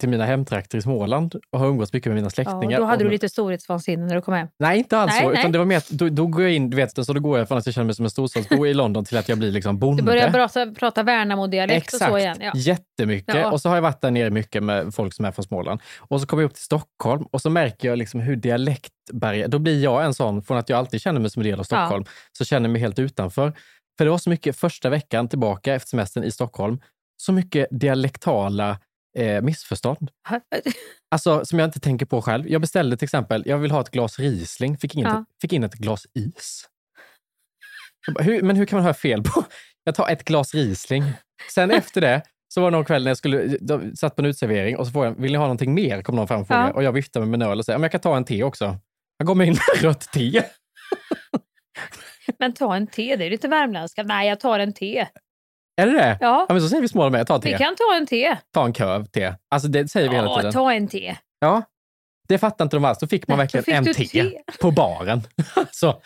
[0.00, 2.78] till mina hemtrakter i Småland och har umgåtts mycket med mina Ja, släktingar.
[2.78, 4.48] då hade du lite storhetsvansinne när du kom hem.
[4.58, 5.30] Nej, inte alls Nej, så.
[5.30, 5.38] nej.
[5.38, 7.38] Utan det var mer att då, då går jag in, du vet, så då går
[7.38, 9.52] jag från att jag känner mig som en storstadsbo i London till att jag blir
[9.52, 10.02] liksom bonde.
[10.02, 12.36] Du börjar prata, prata Värnamo-dialekt och så igen.
[12.40, 12.52] Ja.
[12.54, 13.34] Jättemycket.
[13.34, 13.50] Ja.
[13.52, 15.80] Och så har jag varit där nere mycket med folk som är från Småland.
[15.98, 19.48] Och så kommer jag upp till Stockholm och så märker jag liksom hur dialektbarriär...
[19.48, 21.64] Då blir jag en sån, från att jag alltid känner mig som en del av
[21.64, 22.04] Stockholm,
[22.38, 23.52] så känner jag mig helt utanför.
[23.98, 26.80] För det var så mycket första veckan tillbaka efter semestern i Stockholm,
[27.16, 28.78] så mycket dialektala
[29.18, 30.10] eh, missförstånd.
[31.10, 32.48] Alltså som jag inte tänker på själv.
[32.48, 35.24] Jag beställde till exempel, jag vill ha ett glas Riesling, fick in, Ja.
[35.40, 36.68] fick in ett glas is.
[38.06, 39.44] Jag bara, hur, men hur kan man höra fel på?
[39.84, 41.04] Jag tar ett glas Riesling.
[41.54, 42.22] Sen efter det
[42.54, 43.58] så var det någon kväll när jag skulle,
[43.96, 46.02] satt på en utservering och så frågade jag, vill ni ha någonting mer?
[46.02, 46.68] Kom någon fram och frågade.
[46.68, 46.72] Ja.
[46.74, 48.42] Och jag viftade med min öl och sa, "Ja, men jag kan ta en te
[48.42, 48.64] också.
[49.18, 50.42] Han gav mig in rött te.
[52.38, 54.02] Men ta en te, det är lite värmländska.
[54.02, 55.06] Nej, jag tar en te.
[55.80, 56.18] Är det det?
[56.20, 56.46] Ja.
[56.48, 57.52] men så säger vi småland med, ta te.
[57.52, 58.36] Vi kan ta en te.
[58.54, 59.34] Ta en köv te.
[59.50, 60.52] Alltså det säger vi hela Ja, tiden.
[60.52, 61.16] ta en te.
[61.40, 61.62] Ja,
[62.28, 62.98] det fattar inte de alls.
[62.98, 64.38] Då fick man verkligen fick en te, te.
[64.60, 65.22] på baren.
[65.70, 66.02] så,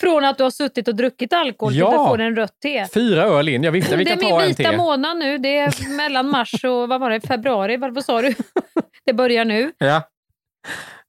[0.00, 2.02] Från att du har suttit och druckit alkohol till Ja.
[2.02, 2.86] att få en rött te.
[2.94, 3.62] fyra öl in.
[3.62, 4.76] Jag viftade, vi det är kan min ta en vita te.
[4.76, 5.38] månad nu.
[5.38, 7.76] Det är mellan mars och vad var det, februari.
[7.76, 8.34] Vad vad sa du?
[9.06, 9.72] Det börjar nu.
[9.78, 10.02] Ja.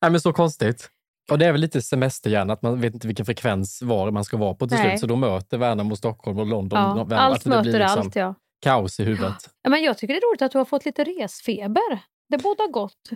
[0.01, 0.89] Nej, men så konstigt.
[1.31, 4.37] Och det är väl lite semesterhjärna, att man vet inte vilken frekvens var man ska
[4.37, 4.89] vara på till Nej.
[4.89, 4.99] slut.
[4.99, 7.17] Så då möter Värnamo, Stockholm och London Ja, varandra.
[7.19, 8.35] allt möter blir liksom allt, ja.
[8.61, 9.49] kaos i huvudet.
[9.61, 11.99] Ja, men jag tycker det är roligt att du har fått lite resfeber.
[12.29, 13.09] Det bådar gott.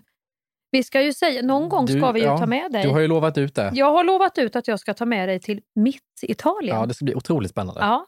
[0.71, 2.83] Vi ska ju säga, någon gång Du- ska vi ju ja, ta med dig.
[2.83, 3.71] Du har ju lovat ut det.
[3.73, 6.77] Jag har lovat ut att jag ska ta med dig till mitt Italien.
[6.77, 7.81] Ja, det ska bli otroligt spännande.
[7.81, 8.05] Ja.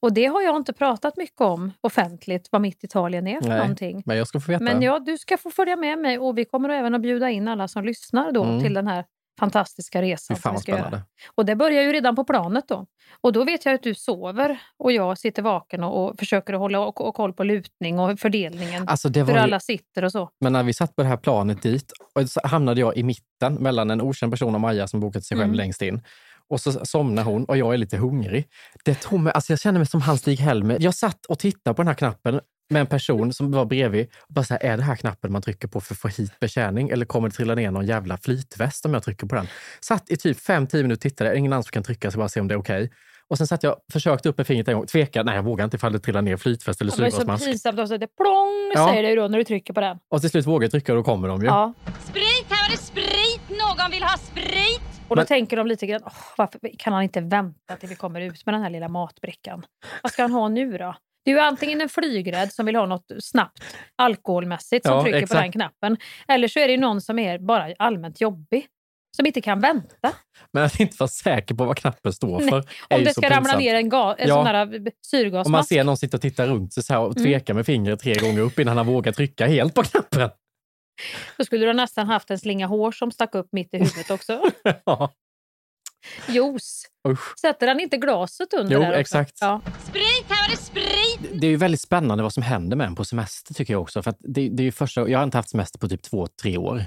[0.00, 3.58] Och det har jag inte pratat mycket om offentligt, vad mitt Italien är för Nej,
[3.58, 4.02] någonting.
[4.06, 4.64] Men jag ska få veta.
[4.64, 7.48] Men ja, du ska få följa med mig och vi kommer även att bjuda in
[7.48, 8.60] alla som lyssnar då Mm.
[8.62, 9.04] till den här
[9.40, 11.02] fantastiska resan fan som vi ska göra.
[11.34, 12.86] Och det börjar ju redan på planet då.
[13.20, 16.60] Och då vet jag att du sover och jag sitter vaken och, och försöker att
[16.60, 18.88] hålla och, och koll på lutning och fördelningen.
[18.88, 20.30] Alltså, hur ju- alla sitter och så.
[20.40, 23.54] Men när vi satt på det här planet dit och så hamnade jag i mitten
[23.54, 25.56] mellan en okänd person och Maja som bokat sig själv Mm.
[25.56, 26.02] längst in.
[26.48, 28.48] Och så somnar hon och jag är lite hungrig.
[28.84, 30.76] Det tog mig, alltså jag känner mig som han Stig-Helmer.
[30.80, 32.40] Jag satt och tittade på den här knappen
[32.74, 34.08] med en person som var bredvid.
[34.28, 36.40] Och bara så här, är det här knappen man trycker på för att få hit
[36.40, 39.46] betjäning eller kommer det trilla ner någon jävla flytväst om jag trycker på den?
[39.80, 41.38] Satt i typ fem, tio minuter och tittade.
[41.38, 42.90] Ingen annan som kan trycka så bara se om det är okej.
[43.28, 44.86] Och sen satt jag försökte upp med fingret en gång.
[44.86, 45.24] Tvekade.
[45.24, 47.16] Nej, jag vågar inte ifall det trillar ner flytväst eller Ja, men det är så
[47.16, 47.44] syrgasmask.
[47.46, 47.98] pinsamt också.
[47.98, 48.88] Det plong Ja.
[48.88, 49.98] säger det ju då när du trycker på den.
[50.10, 51.46] Och till slut vågade jag trycka och då kommer de ju.
[51.46, 51.72] Ja.
[52.00, 53.40] Sprit, här var det sprit!
[53.48, 54.80] Någon vill ha sprit!
[55.08, 57.94] Och då Men- tänker de lite grann, "Åh, varför kan han inte vänta till vi
[57.94, 59.64] kommer ut med den här lilla matbrickan?
[60.02, 60.94] Vad ska han ha nu då?
[61.24, 63.64] Det är antingen en flygrädd som vill ha något snabbt
[63.96, 65.42] alkoholmässigt som Ja, trycker på exakt.
[65.42, 65.96] den knappen.
[66.28, 68.66] Eller så är det någon som är bara allmänt jobbig.
[69.16, 70.12] Som inte kan vänta.
[70.52, 72.56] Men att inte vara säker på vad knappen står Nej, för
[72.88, 74.34] är Om det så ska ramla ner en, ga- en Ja.
[74.34, 75.68] sån där eh, Om man syrgasmask.
[75.68, 77.24] ser någon sitta och titta runt sig så här och Mm.
[77.24, 80.30] tveka med fingret tre gånger upp innan han vågar trycka helt på knappen.
[81.38, 84.42] Då skulle du nästan haft en slinga hår som stack upp mitt i huvudet också.
[84.84, 85.12] Ja,
[86.28, 86.86] Juice.
[87.08, 87.38] usch.
[87.40, 89.00] Sätter han inte glaset under Jo, där också?
[89.00, 89.38] exakt.
[89.40, 89.60] Ja.
[89.88, 91.40] Sprit, här var det sprit!
[91.40, 94.02] det är ju väldigt spännande vad som händer med en på semester tycker jag också.
[94.02, 96.26] För att det, det är ju första, jag har inte haft semester på typ två,
[96.42, 96.84] tre år.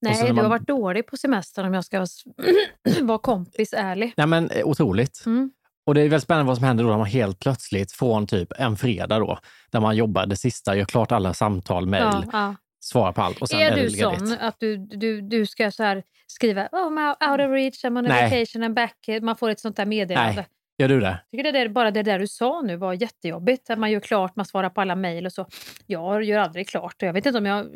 [0.00, 2.06] Nej, du man- har varit dålig på semestern om jag ska
[3.00, 4.12] vara kompis ärlig.
[4.16, 5.22] Nej men eh, otroligt.
[5.26, 5.50] Mm.
[5.86, 8.52] Och det är väldigt spännande vad som händer då när man helt plötsligt från typ
[8.58, 9.38] en fredag då,
[9.70, 12.54] där man jobbar det sista, gör klart alla samtal, mejl, Ja, ja.
[12.84, 15.82] Svarar på allt och sen är är, du sån att du, du, du ska så
[15.82, 18.30] här skriva oh, I'm out of reach, I'm on Nej.
[18.30, 18.96] vacation and back.
[19.22, 20.34] Man får ett sånt där meddelande.
[20.34, 20.46] Nej,
[20.78, 21.18] gör du det?
[21.30, 23.70] Tycker det där, bara det där du sa nu var jättejobbigt.
[23.70, 25.46] Att man gör klart, man svarar på alla mejl och så.
[25.86, 26.94] Jag gör aldrig klart.
[26.98, 27.66] Jag vet inte om jag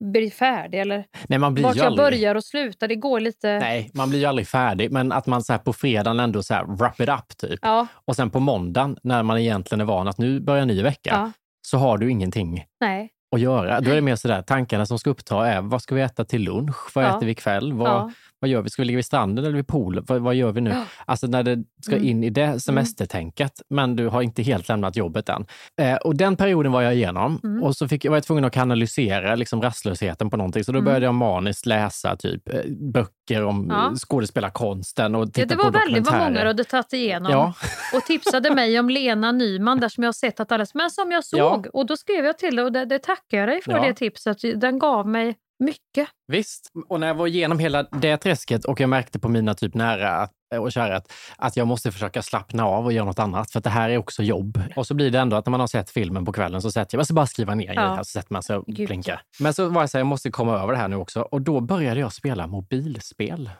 [0.00, 2.04] blir färdig eller Nej, man blir vart jag aldrig...
[2.04, 2.88] börjar och slutar.
[2.88, 3.58] Det går lite...
[3.58, 6.54] Nej, man blir ju aldrig färdig, men att man så här på fredagen ändå så
[6.54, 7.58] här wrap it up typ.
[7.62, 10.82] Ja, Och sen på måndagen när man egentligen är van att nu börjar en ny
[10.82, 13.10] vecka, ja, så har du ingenting nej.
[13.34, 13.80] Att göra.
[13.80, 16.42] Då är det mer sådär, tankarna som ska uppta är vad ska vi äta till
[16.42, 16.76] lunch?
[16.94, 17.08] Vad Ja.
[17.16, 17.72] äter vi ikväll?
[17.72, 18.10] Vad, Ja.
[18.44, 18.70] Vad gör vi?
[18.70, 20.04] Ska vi ligga vid stranden eller vid poolen?
[20.08, 20.70] Vad, vad gör vi nu?
[20.70, 20.84] Ja.
[21.06, 22.08] Alltså när det ska Mm.
[22.08, 25.46] in i det semestertänket, men du har inte helt lämnat jobbet än.
[25.80, 27.62] Eh, och den perioden var jag igenom Mm.
[27.62, 30.64] och så fick, jag var jag tvungen att kanalisera liksom, rastlösheten på någonting.
[30.64, 30.84] Så då Mm.
[30.84, 32.60] började jag maniskt läsa typ eh,
[32.92, 33.88] böcker om Ja.
[33.90, 33.96] ja.
[33.96, 37.32] skådespelarkonsten och titta Ja, det på var väldigt vad många du hade tagit igenom.
[37.32, 37.54] Ja.
[37.94, 40.66] Och tipsade mig om Lena Nyman där som jag har sett att alla...
[40.74, 41.38] Men som jag såg.
[41.40, 41.64] Ja.
[41.72, 44.36] Och då skrev jag till dig och det, det tackar jag dig för det tipset.
[44.60, 46.08] Den gav mig mycket.
[46.26, 49.74] Visst, och när jag var igenom hela det träsket och jag märkte på mina typ
[49.74, 53.60] nära och kära att, att jag måste försöka slappna av och göra något annat för
[53.60, 54.62] det här är också jobb.
[54.76, 56.96] Och så blir det ändå att när man har sett filmen på kvällen så sätter
[56.96, 57.72] jag jag ska bara skriva ner Ja.
[57.74, 58.88] grejer här så sätter man sig och Gud.
[58.88, 59.22] blinkar.
[59.40, 61.42] Men så var jag så här, jag måste komma över det här nu också och
[61.42, 63.50] då började jag spela mobilspel.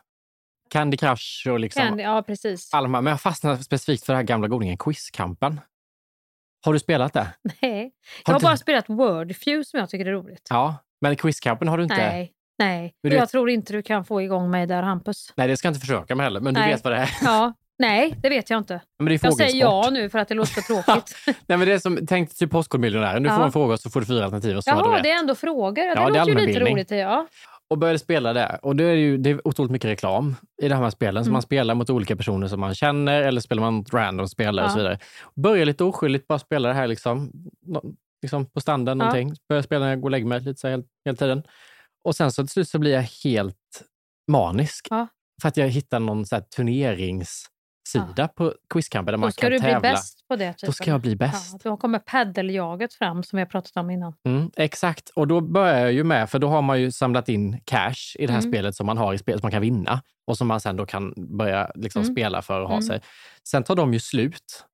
[0.70, 2.72] Candy Crush och liksom Candy, ja, precis.
[2.72, 2.86] här.
[2.86, 5.60] Men jag fastnade specifikt för den här gamla godingen Quizkampen.
[6.64, 7.26] Har du spelat det?
[7.62, 7.72] Nej.
[7.72, 7.90] Har
[8.24, 10.46] Jag har inte- bara spelat Wordfeud som jag tycker är roligt.
[10.50, 10.76] Ja,
[11.08, 11.96] men Quizkampen har du inte?
[11.96, 12.94] Nej, nej.
[13.02, 15.32] Men du jag vet- tror inte du kan få igång mig där Hampus.
[15.36, 16.70] Nej, det ska jag inte försöka med heller, men du Nej.
[16.72, 17.10] vet vad det är.
[17.24, 18.80] Ja, nej, det vet jag inte.
[18.98, 21.16] Men det är Jag säger ja nu för att det låter så tråkigt.
[21.26, 23.22] Nej, men det är som, tänk typ Postkodmiljonären.
[23.22, 23.36] Du Ja.
[23.36, 25.18] får en fråga och så får du fyra alternativ och så du Jaha, det är
[25.18, 25.84] ändå frågor.
[25.84, 26.90] Ja, det Ja, det är låter ju lite roligt.
[26.90, 27.26] Ja.
[27.70, 28.58] Och började spela det.
[28.62, 31.24] Och då är det ju det är otroligt mycket reklam i de här spelen.
[31.24, 31.32] Så Mm.
[31.32, 34.70] man spelar mot olika personer som man känner eller spelar man mot random spelare och
[34.70, 34.72] Ja.
[34.72, 34.98] så vidare.
[35.34, 37.30] Börjar lite oskyldigt, bara spela det här liksom,
[38.24, 39.04] liksom på stranden Ja.
[39.04, 39.34] någonting.
[39.48, 41.42] Börjar spela när jag går och lägger mig lite så här hela, tiden.
[42.04, 43.82] Och sen så till slut så blir jag helt
[44.30, 44.86] manisk.
[44.90, 45.06] Ja.
[45.42, 49.50] För att jag hittar någon så här turneringssida på Quizkampen där man Då ska kan
[49.50, 49.80] du bli tävla.
[49.80, 50.52] bäst på det.
[50.52, 51.50] Typ, Då ska jag bli bäst.
[51.64, 54.14] Ja, då kommer paddeljaget fram som vi har pratat om innan.
[54.24, 57.60] Mm, exakt, och då börjar jag ju med, för då har man ju samlat in
[57.64, 58.52] cash i det här Mm.
[58.52, 60.86] spelet som man har i spelet som man kan vinna och som man sen då
[60.86, 62.14] kan börja liksom Mm.
[62.14, 62.82] spela för att ha Mm.
[62.82, 63.00] sig.
[63.48, 64.64] Sen tar de ju slut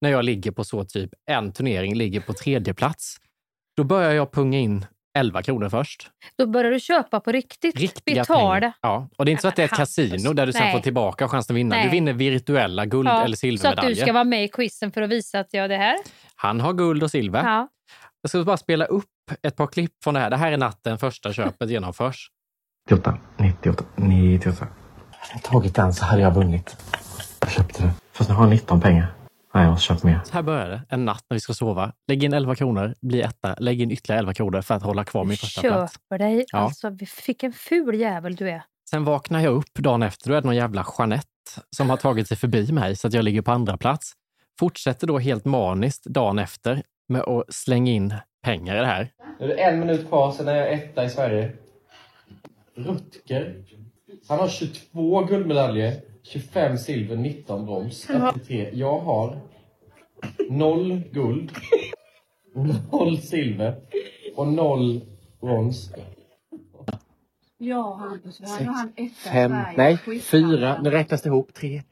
[0.00, 3.16] när jag ligger på så typ en turnering, ligger på tredje plats.
[3.76, 4.86] Då börjar jag punga in
[5.18, 6.10] 11 kronor först.
[6.38, 7.76] Då börjar du köpa på riktigt.
[7.76, 8.72] Riktiga tar pengar.
[8.80, 10.72] Ja, och det är inte så att det är ett kasino där du sen Nej.
[10.72, 11.76] får tillbaka chansen att vinna.
[11.76, 11.90] Du Nej.
[11.90, 14.02] vinner virtuella guld Ja, eller så att du silvermedaljer.
[14.04, 15.96] ska vara med i quizen för att visa att jag det här.
[16.36, 17.44] Han har guld och silver.
[17.44, 17.68] Ja.
[18.22, 19.04] Jag ska bara spela upp
[19.42, 20.30] ett par klipp från det här.
[20.30, 22.30] Det här är natten första köpet genomförs.
[22.90, 24.66] 98, 98, 98.
[25.10, 26.76] Hade jag tagit den så hade jag vunnit.
[27.40, 27.90] Jag köpte den.
[28.12, 29.14] Fast nu har jag 19 pengar.
[29.58, 30.20] Nej, jag måste köpa mer.
[30.24, 30.82] Så här börjar det.
[30.88, 31.92] En natt när vi ska sova.
[32.08, 33.56] Lägg in 11 kronor, bli etta.
[33.58, 35.92] Lägg in ytterligare 11 kronor för att hålla kvar min första plats.
[35.92, 36.44] Köper dig.
[36.52, 36.58] Ja.
[36.58, 38.62] Alltså, vi fick en ful jävel du är.
[38.90, 40.30] Sen vaknar jag upp dagen efter.
[40.30, 41.26] Då är det någon jävla Jeanette
[41.76, 44.12] som har tagit sig förbi mig så att jag ligger på andra plats.
[44.58, 49.10] Fortsätter då helt maniskt dagen efter med att slänga in pengar i det här.
[49.40, 51.52] Nu är det en minut kvar, sen är jag etta i Sverige.
[52.74, 53.64] Rutger.
[54.28, 56.00] Han har 22 guldmedaljer,
[56.32, 58.06] 25 silver, 19 brons.
[58.30, 58.70] 83.
[58.72, 59.40] Jag har
[60.50, 61.52] noll guld,
[62.92, 63.76] noll silver
[64.36, 65.00] och noll
[65.40, 65.92] brons.
[67.58, 69.76] Ja, Hampus, här har han etta Fem, Sverige.
[69.76, 70.82] nej, fyra.
[70.82, 71.54] Nu räknas det ihop.
[71.54, 71.82] Tre,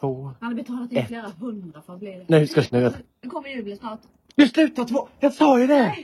[0.00, 0.30] två...
[0.40, 1.06] Han har betalat in ett.
[1.06, 2.24] flera hundra för att bli det.
[2.28, 2.92] Nu ska nu.
[3.22, 4.00] Nu kommer julen snart.
[4.34, 5.08] Nu slutar två!
[5.20, 5.94] Jag sa ju det!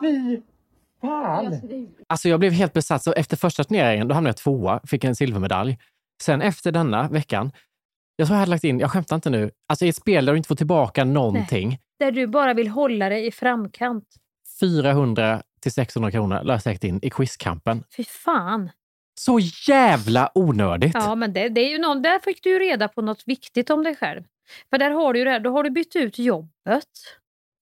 [0.00, 0.40] Fy
[1.00, 1.60] fan!
[2.06, 3.02] Alltså jag blev helt besatt.
[3.02, 5.78] Så efter första turneringen då hamnade jag tvåa, fick en silvermedalj.
[6.24, 7.52] Sen efter denna veckan,
[8.16, 10.32] jag tror jag hade lagt in, jag skämtar inte nu, alltså i ett spel där
[10.32, 14.04] du inte får tillbaka någonting, Där du bara vill hålla dig i framkant.
[14.60, 17.84] 400 till 600 kronor la jag säkert in i quizkampen.
[17.96, 18.70] Fy fan.
[19.20, 20.94] Så jävla onödigt!
[20.94, 23.70] Ja, men det, det är ju någon, där fick du ju reda på något viktigt
[23.70, 24.22] om dig själv.
[24.70, 26.88] För där har du ju det här, då har du bytt ut jobbet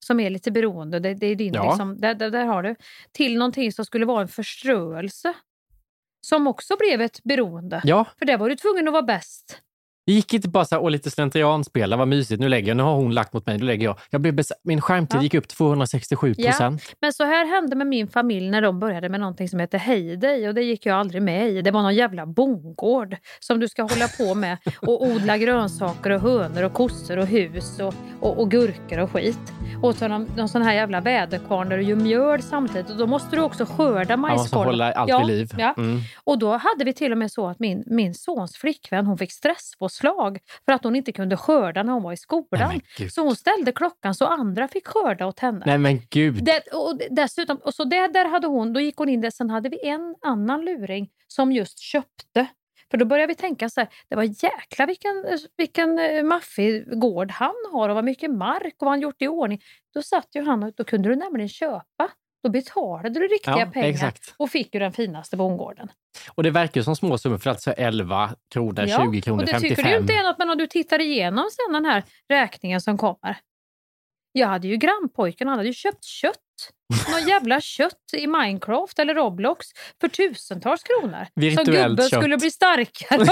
[0.04, 1.68] som är lite beroende, det, det är din, Ja.
[1.68, 2.74] liksom, där, där, där har du,
[3.12, 5.34] till någonting som skulle vara en förströelse.
[6.26, 7.80] Som också blev ett beroende.
[7.84, 8.06] Ja.
[8.18, 9.62] För där var du tvungen att vara bäst.
[10.06, 12.82] Det gick inte bara så här, åh, lite slentrianspela, vad mysigt, nu lägger jag, nu
[12.82, 13.98] har hon lagt mot mig, nu lägger jag.
[14.10, 15.22] jag blev bes- min skärmtid Ja.
[15.22, 16.82] gick upp 267 Ja, procent.
[17.00, 20.48] men så här hände med min familj när de började med någonting som heter Heyday
[20.48, 21.62] och det gick jag aldrig med i.
[21.62, 26.20] Det var någon jävla bondgård som du ska hålla på med och odla grönsaker och
[26.20, 29.52] hönor och kossor och hus och, och, och gurkor och skit.
[29.82, 33.06] Och så någon, någon sån här jävla väderkvarn där du gör mjöl samtidigt och då
[33.06, 34.64] måste du också skörda Ja, så majskolvar.
[34.66, 35.50] hålla allt ja, vid liv.
[35.58, 35.74] Ja.
[35.76, 36.00] Mm.
[36.24, 39.32] Och då hade vi till och med så att min, min sons flickvän hon fick
[39.92, 42.80] stresspåslag för att hon inte kunde skörda när hon var i Nej, skolan.
[42.98, 43.12] gud.
[43.12, 45.62] Så hon ställde klockan så andra fick skörda åt henne.
[45.66, 46.44] Nej men gud.
[46.44, 49.30] Det, och dessutom, och så det där hade hon, då gick hon in där.
[49.30, 52.46] Sen hade vi en annan luring som just köpte.
[52.90, 55.24] För då började vi tänka så här, det var jäkla vilken,
[55.56, 59.28] vilken eh, maffig gård han har och vad mycket mark och vad han gjort i
[59.28, 59.60] ordning.
[59.94, 62.08] Då satt ju han och då kunde du nämligen köpa.
[62.42, 64.34] Då betalade du riktiga Ja, pengar exakt.
[64.36, 65.88] och fick ju den finaste bondgården.
[66.34, 69.52] Och det verkar ju som små summor för alltså 11 kronor, 20 kronor, och det
[69.52, 69.76] 55.
[69.76, 72.98] tycker du inte är något, men om du tittar igenom sen den här räkningen som
[72.98, 73.36] kommer.
[74.32, 76.36] Jag hade ju grannpojken, han hade ju köpt kött.
[77.10, 79.66] Någon jävla kött i Minecraft eller Roblox
[80.00, 81.26] för tusentals kronor.
[81.34, 82.20] Som Virtuellt gubben kött.
[82.20, 83.26] skulle bli starkare.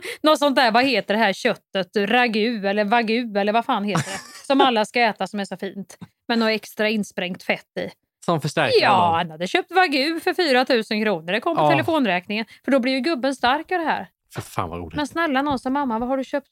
[0.22, 1.96] Något sånt där, vad heter det här köttet?
[1.96, 4.46] Ragu eller vagu eller vad fan heter det?
[4.46, 5.98] Som alla ska äta som är så fint.
[6.28, 7.90] Med något extra insprängt fett i.
[8.26, 11.32] Som förstärker Ja, han hade köpt vagu för 4 000 kronor.
[11.32, 11.70] Det kom på Ja.
[11.70, 12.44] telefonräkningen.
[12.64, 14.08] För då blir ju gubben stark av det här.
[14.34, 14.96] För fan vad roligt.
[14.96, 16.48] Men snälla någon som mamma, vad har du köpt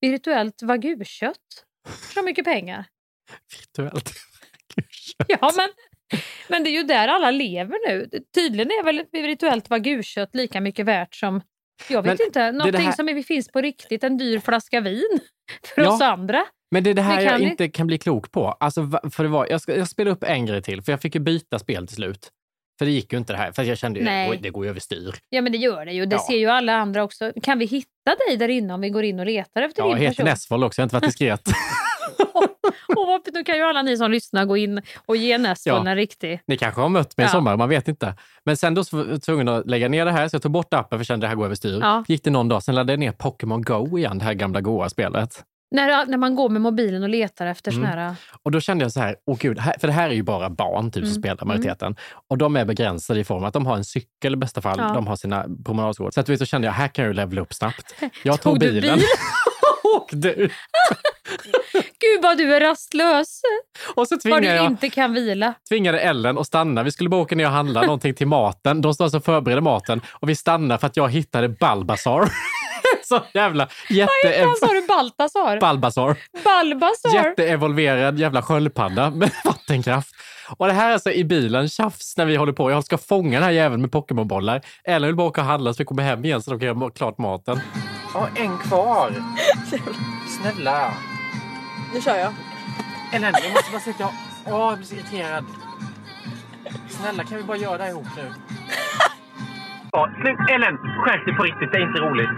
[0.00, 1.36] virtuellt wagyu-kött?
[2.14, 2.84] Så mycket pengar.
[3.58, 4.10] Virtuellt.
[5.28, 5.68] Ja, men,
[6.48, 8.08] men det är ju där alla lever nu.
[8.34, 11.40] Tydligen är väl virtuellt wagyu-kött lika mycket värt som,
[11.88, 14.80] jag vet Men inte, är det någonting här- som finns på riktigt, en dyr flaska
[14.80, 15.20] vin
[15.74, 15.94] för Ja.
[15.94, 16.44] oss andra.
[16.72, 18.48] Men det är det här Det jag ju- inte kan bli klok på.
[18.60, 21.14] Alltså, för det var, jag, ska, jag spelar upp en grej till, för jag fick
[21.14, 22.28] ju byta spel till slut.
[22.78, 24.38] För det gick ju inte det här, för jag kände ju Nej.
[24.42, 25.14] det går, ju överstyr.
[25.28, 26.06] Ja, men det gör det ju.
[26.06, 26.24] Det Ja.
[26.30, 27.32] ser ju alla andra också.
[27.42, 29.96] Kan vi hitta dig där inne om vi går in och letar efter Ja, jag
[29.96, 30.24] din heter person?
[30.30, 31.42] Nessvold också, jag har inte varit diskret.
[32.96, 35.90] Och vad- då kan ju alla ni som lyssnar gå in och ge Nessvold Ja.
[35.90, 36.40] en riktig...
[36.46, 37.32] Ni kanske har mött mig i Ja.
[37.32, 38.14] sommar, man vet inte.
[38.44, 40.52] Men sen då så var jag tvungen att lägga ner det här, så jag tog
[40.52, 41.78] bort appen för jag kände det här går överstyr.
[41.80, 42.04] Ja.
[42.08, 44.88] Gick det någon dag, sen laddade jag ner Pokémon Go igen, det här gamla goa
[44.88, 45.44] spelet.
[45.72, 47.82] När, när man går med mobilen och letar efter Mm.
[47.84, 48.14] såna här...
[48.42, 50.50] Och då kände jag så här, åh gud, här, för det här är ju bara
[50.50, 51.22] barn typ, som Mm.
[51.22, 51.96] spelar majoriteten.
[52.30, 54.88] Och de är begränsade i form att de har en cykel i bästa fall, Ja.
[54.94, 56.10] de har sina promenadskor.
[56.10, 57.94] Så att, vet, så kände jag, här kan jag ju levela upp snabbt.
[58.22, 59.04] Jag tog, Tog bilen bil?
[59.96, 60.52] åkte ut.
[62.00, 63.40] Gud vad du är rastlös!
[63.94, 65.54] Och så Vad du jag inte kan vila.
[65.68, 66.82] tvingade Ellen att stanna.
[66.82, 68.80] Vi skulle bara åka ner och handla någonting till maten.
[68.80, 72.28] De står alltså och förbereder maten och vi stannar för att jag hittade Balbazar.
[73.12, 74.44] Så jävla jätte...
[74.46, 74.86] Vad sa du?
[74.86, 75.60] Baltasar?
[75.60, 76.16] Balbazar.
[76.44, 77.14] Balbazar?
[77.14, 80.14] Jätteevolverad jävla sköldpadda med vattenkraft.
[80.56, 82.70] Och det här är alltså i bilen, tjafs när vi håller på.
[82.70, 84.60] Jag ska fånga den här jäveln med Pokémonbollar.
[84.84, 86.90] Ellen vill bara åka och handla så vi kommer hem igen så de kan göra
[86.90, 87.60] klart maten.
[88.14, 89.14] Ja, en kvar.
[90.40, 90.92] Snälla.
[91.94, 92.32] Nu kör jag.
[93.12, 94.10] Ellen, jag måste bara säga att jag...
[94.46, 95.44] Åh, jag blir så irriterad.
[96.88, 98.32] Snälla, kan vi bara göra det här ihop nu?
[99.94, 100.38] Ja, slut.
[100.50, 101.72] Ellen, skärp dig på riktigt.
[101.72, 102.30] Det är inte roligt.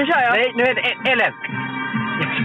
[0.00, 0.32] Nu kör jag.
[0.38, 1.32] Nej, nu är det E- Ellen.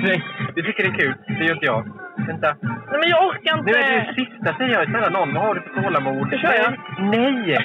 [0.03, 0.23] Nej,
[0.55, 1.15] du tycker det är kul.
[1.27, 1.81] Det gör inte jag.
[2.27, 2.55] Vänta.
[2.91, 3.71] Nej, men jag orkar inte.
[3.71, 4.85] Nu är det det sista säger jag.
[4.89, 6.27] Snälla någon, vad har du för tålamod?
[6.31, 6.71] Nu kör jag.
[7.11, 7.57] Nej!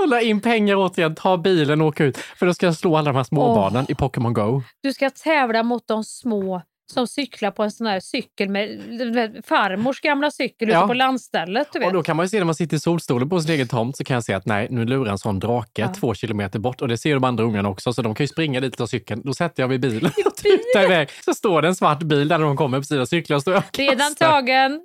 [0.00, 2.16] Hålla in pengar återigen, ta bilen och åka ut.
[2.16, 4.62] För då ska jag slå alla de här småbarnen i Pokémon Go.
[4.82, 8.82] Du ska tävla mot de små som cyklar på en sån här cykel med
[9.14, 10.78] vet, farmors gamla cykel Ja.
[10.78, 11.68] ute på landstället.
[11.72, 11.86] Du vet.
[11.86, 13.96] Och då kan man ju se när man sitter i solstolen på sin egen tomt
[13.96, 15.94] så kan jag se att nej, nu lurar en sån drake Ja.
[15.94, 18.60] två kilometer bort och det ser de andra ungarna också så de kan ju springa
[18.60, 19.22] dit och ta cykeln.
[19.24, 21.08] Då sätter jag mig i bilen och tutar iväg.
[21.24, 23.62] Så står det en svart bil där de kommer på sina cyklar och står och
[23.78, 24.84] Redan tagen.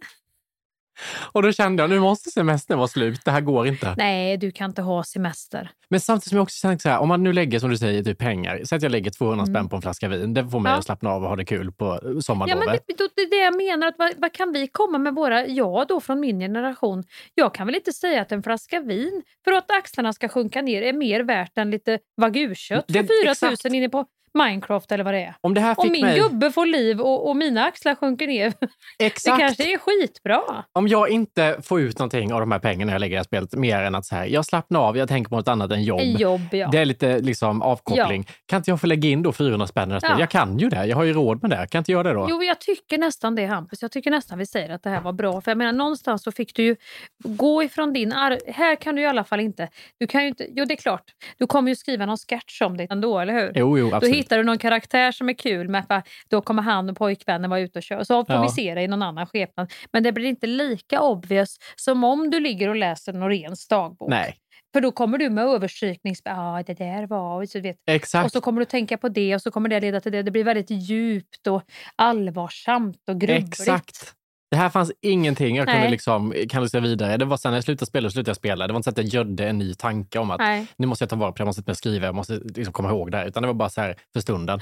[1.32, 3.22] Och då kände jag, nu måste semestern vara slut.
[3.26, 3.94] Det här går inte.
[3.98, 5.70] Nej, du kan inte ha semester.
[5.90, 8.04] Men samtidigt som jag också tänkte så här, om man nu lägger som du säger
[8.04, 8.62] typ pengar.
[8.66, 10.34] Säg att jag lägger 200 spänn på en flaska vin.
[10.34, 10.72] Det får mig Mm.
[10.72, 10.78] Ja.
[10.80, 12.66] att slappna av och ha det kul på Ja, sommarlovet.
[12.66, 13.88] men det, då- det är det jag menar.
[13.88, 17.04] Att vad, vad kan vi komma med våra, jag då från min generation,
[17.36, 20.82] jag kan väl inte säga att en flaska vin för att axlarna ska sjunka ner
[20.82, 23.64] är mer värt än lite wagyu-kött Det- för 4 exakt.
[23.66, 25.36] 000 inne på Minecraft eller vad det är.
[25.42, 26.20] Om det här fick min mig...
[26.20, 28.54] gubbe får liv och, och mina axlar sjunker ner,
[29.00, 29.38] Exakt.
[29.38, 30.42] det kanske är skitbra.
[30.74, 33.80] Om jag inte får ut någonting av de här pengarna jag lägger i spelet, mer
[33.80, 36.02] än att så här, jag slappnar av, jag tänker på något annat än jobb.
[36.02, 36.70] Jobb, ja.
[36.72, 38.28] Det är lite liksom avkoppling.
[38.46, 40.00] Kan inte jag få lägga in då 400 spänn i?
[40.02, 40.20] Ja.
[40.20, 40.86] Jag kan ju det.
[40.86, 41.68] Jag har ju råd med det.
[41.68, 42.28] Kan inte jag det då?
[42.30, 43.82] Jo, jag tycker nästan det Hampus.
[43.82, 45.42] Jag tycker nästan vi säger att det här var bra.
[45.42, 46.76] För jag menar någonstans så fick du ju
[47.24, 48.14] gå ifrån din...
[48.14, 49.70] Ar- här kan du i alla fall inte...
[50.00, 50.48] Du kan ju inte...
[50.50, 51.04] Jo, det är klart.
[51.38, 53.52] Du kommer ju skriva någon sketch om det ändå, eller hur?
[53.56, 54.23] Jo, jo, absolut.
[54.24, 55.70] Hittar du någon karaktär som är kul.
[55.70, 58.06] Med, då kommer han och pojkvännen vara ute och köra.
[58.06, 58.42] Så får Ja.
[58.42, 59.72] vi se det i någon annan skepnad.
[59.94, 64.10] Men det blir inte lika obvious som om du ligger och läser Noréns dagbok.
[64.10, 64.36] Nej.
[64.74, 66.22] För då kommer du med överstryknings...
[66.24, 67.42] Ja, ah, det där var...
[67.42, 67.78] Och så, vet.
[67.88, 68.26] Exakt.
[68.26, 70.24] och så kommer du tänka på det och så kommer det leda till det.
[70.24, 71.62] Det blir väldigt djupt och
[71.96, 73.60] allvarsamt och grubbligt.
[73.60, 74.14] Exakt.
[74.54, 75.92] Det här fanns ingenting jag kunde Nej.
[75.92, 77.18] liksom kanalisera vidare.
[77.18, 78.68] Det var sen när jag slutade spela, slutade jag spela.
[78.68, 80.68] Det var inte så att jag gödde en ny tanke om att Nej.
[80.78, 82.90] nu måste jag ta vara på det, jag måste börja skriva, jag måste liksom komma
[82.90, 83.26] ihåg det här.
[83.26, 84.60] Utan det var bara så här för stunden.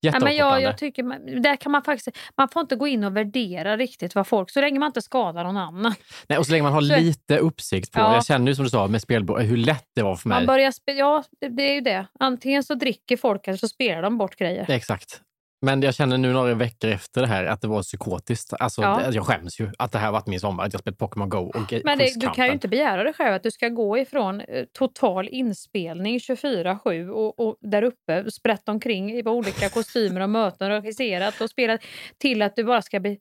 [0.00, 3.04] Ja, men jag, jag tycker man, där kan man faktiskt, man får inte gå in
[3.04, 5.94] och värdera riktigt vad folk, så länge man inte skadar någon annan.
[6.28, 8.14] Nej, och så länge man har Så- lite uppsikt på, Ja.
[8.14, 10.38] jag känner ju som du sa med spelbord, hur lätt det var för mig.
[10.38, 12.06] Man börjar spe- ja, det, det är ju det.
[12.20, 14.70] Antingen så dricker folk eller så spelar de bort grejer.
[14.70, 15.20] Exakt.
[15.64, 18.52] Men jag känner nu några veckor efter det här att det var psykotiskt.
[18.52, 18.96] Alltså, Ja.
[18.96, 21.38] det, jag skäms ju att det här varit min sommar, att jag spelat Pokémon Go
[21.38, 24.40] och Men det, du kan ju inte begära dig själv att du ska gå ifrån
[24.40, 30.72] eh, total inspelning 24-7 och, och där uppe sprätt omkring i olika kostymer och möten
[30.72, 31.80] och regisserat och spelat
[32.18, 33.18] till att du bara ska bli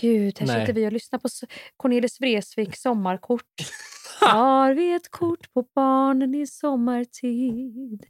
[0.00, 1.28] Gud, här sitter vi och lyssnar på
[1.76, 3.42] Cornelis Vreeswijk sommarkort.
[4.32, 8.06] Har vi ett kort på barnen i sommartid?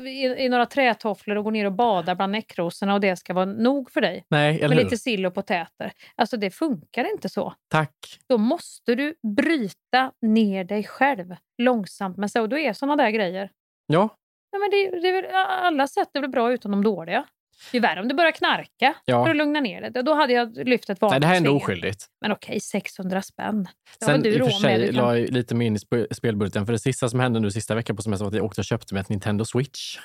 [0.00, 3.44] I, I några trätofflor och går ner och badar bland näckrosorna och det ska vara
[3.44, 4.24] nog för dig.
[4.28, 4.84] Nej, eller Med hur?
[4.84, 5.92] lite sill och potäter.
[6.14, 7.54] Alltså det funkar inte så.
[7.68, 8.18] Tack.
[8.28, 12.16] Då måste du bryta ner dig själv långsamt.
[12.16, 13.50] Men så, och då är såna där grejer.
[13.86, 14.08] Ja,
[14.50, 15.30] Ja, men det, det är väl,
[15.64, 17.24] alla sätt är väl bra utan de dåliga.
[17.72, 19.24] Det är värre om du börjar knarka Ja.
[19.24, 20.02] för att lugna ner det.
[20.02, 21.78] Då hade jag lyft ett Nej, det här är ändå varningsfinger.
[21.78, 22.06] oskyldigt.
[22.20, 23.68] Men okej, 600 spänn.
[23.98, 25.76] Det Sen väl i du och för sig Du kan- la jag lite mer in
[25.76, 26.66] i sp- spelbudgeten.
[26.66, 28.64] För det sista som hände nu sista veckan på semester var att jag åkte och
[28.64, 29.98] köpte mig ett Nintendo Switch.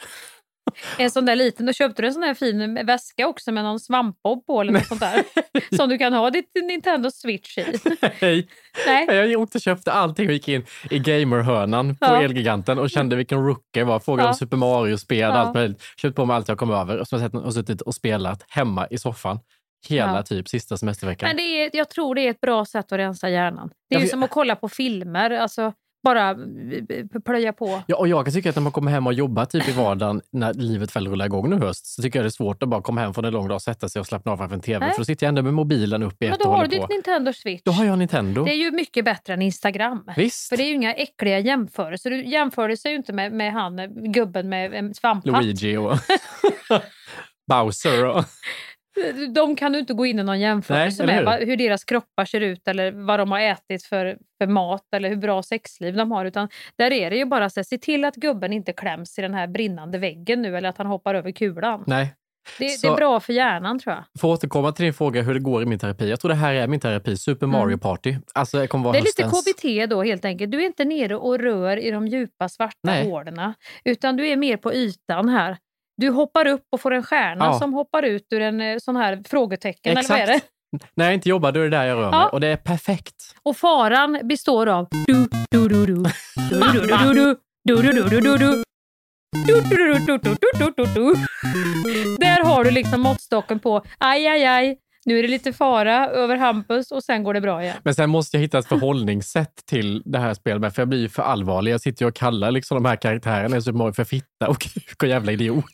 [0.97, 1.66] En sån där liten.
[1.66, 4.86] Då köpte du en sån där fin väska också med någon svampbob på eller något
[4.88, 5.24] sånt där.
[5.78, 7.66] som du kan ha ditt Nintendo Switch i.
[8.22, 8.47] Nej.
[8.88, 9.05] Nej.
[9.32, 12.22] Jag åkte och köpte allting och gick in i gamerhörnan på Ja.
[12.22, 13.99] Elgiganten och kände vilken rookie jag var.
[13.99, 14.30] Frågade Ja.
[14.30, 15.39] om Super Mario-spel och Ja.
[15.41, 15.82] allt möjligt.
[15.97, 18.97] Köpte på mig allt jag kom över och sett- och suttit och spelat hemma i
[18.97, 19.39] soffan
[19.89, 20.24] hela Ja.
[20.24, 21.28] typ sista semesterveckan.
[21.30, 23.70] Men det är, jag tror det är ett bra sätt att rensa hjärnan.
[23.89, 25.32] Det är Jag ju som att kolla på filmer.
[25.32, 25.74] Alltså,
[26.04, 26.38] bara
[27.26, 27.82] plöja på.
[27.88, 30.22] Ja, och jag kan tycka att när man kommer hem och jobbar typ i vardagen
[30.32, 32.82] när livet väl rullar igång nu höst så tycker jag det är svårt att bara
[32.82, 34.86] komma hem från en lång dag och sätta sig och slappna av framför en tv.
[34.86, 34.93] Nej.
[34.93, 36.80] För då sitter jag ändå med mobilen uppe i Men ett då och har du
[36.80, 36.89] ditt.
[36.89, 37.62] Nintendo Switch.
[37.66, 38.45] Då har jag Nintendo.
[38.45, 40.04] Det är ju mycket bättre än Instagram.
[40.18, 40.49] Visst.
[40.49, 42.10] För det är ju inga äckliga jämförelser.
[42.10, 43.78] Du jämförde sig ju inte med, med han,
[44.14, 45.43] gubben med en svamphatt.
[45.43, 45.97] Luigi och
[47.47, 48.06] Bowser.
[48.06, 48.24] Och...
[49.36, 51.39] De kan du inte gå in i någon jämförelse Nej, med.
[51.39, 51.46] hur?
[51.46, 55.16] Hur deras kroppar ser ut eller vad de har ätit för, för mat eller hur
[55.16, 56.26] bra sexliv de har.
[56.26, 59.34] Utan där är det ju bara här, se till att gubben inte kläms i den
[59.34, 61.84] här brinnande väggen nu eller att han hoppar över kulan.
[61.88, 62.16] Nej.
[62.60, 64.04] Det, Så- det är bra för hjärnan tror jag.
[64.22, 66.10] För att återkomma till din fråga hur det går i min terapi.
[66.10, 68.16] Jag tror det här är min terapi, Super Mario Party.
[68.34, 69.04] Alltså, det kommer vara Mm.
[69.18, 69.84] Det är lite.
[69.88, 70.52] KBT då helt enkelt.
[70.52, 73.54] Du är inte nere och rör i de djupa svarta hålorna.
[73.84, 75.58] Utan du är mer på ytan här.
[75.98, 77.60] Du hoppar upp och får en stjärna Ja.
[77.60, 79.92] som hoppar ut ur en eh, sån här frågetecken.
[79.98, 80.34] Eller vad är det?
[80.34, 80.52] Exakt.
[80.96, 82.20] När jag inte jobbar, då är det där jag rör mig.
[82.20, 82.30] Ja.
[82.30, 83.16] Och det är perfekt.
[83.44, 86.04] Och faran består av du, du, du, du, du,
[86.50, 87.14] du, du, du,
[87.64, 88.64] du, du, du, du, du, du.
[89.48, 91.14] Du, du, du, du, du, du, du, du, du.
[92.20, 94.78] Där har du liksom måttstocken på aj, aj, aj.
[95.06, 97.78] Nu är det lite fara över Hampus och sen går det bra igen.
[97.84, 100.62] Men sen måste jag hitta ett förhållningssätt till det här spelet.
[100.62, 101.72] med, För jag blir ju för allvarlig.
[101.72, 104.60] Jag sitter ju och kallar liksom de här karaktärerna i Super Mario för fitta och
[104.74, 105.66] kuk och jävla idiot.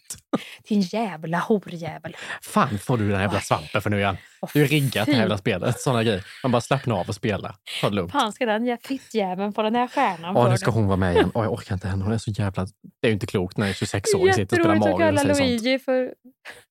[0.70, 2.16] Din jävla horjävel.
[2.42, 4.18] Fan får du den här jävla svampen för nu igen.
[4.54, 5.80] Du är riggat det här jävla spelet.
[5.82, 6.26] Sådana grejer.
[6.44, 7.56] Man bara slappna av och spela.
[7.82, 8.12] Ta det lugnt.
[8.12, 11.14] Fan ska den jä- fittjäveln få den här stjärnan Ja, nu ska hon vara med
[11.16, 11.32] igen.
[11.34, 12.04] Åh, jag orkar inte henne.
[12.04, 12.66] Hon är så jävla...
[13.02, 15.36] Det är ju inte klokt när en 26-åring sitter och spelar Jätteroligt att Mario kalla
[15.36, 15.40] sånt.
[15.40, 16.14] Luigi för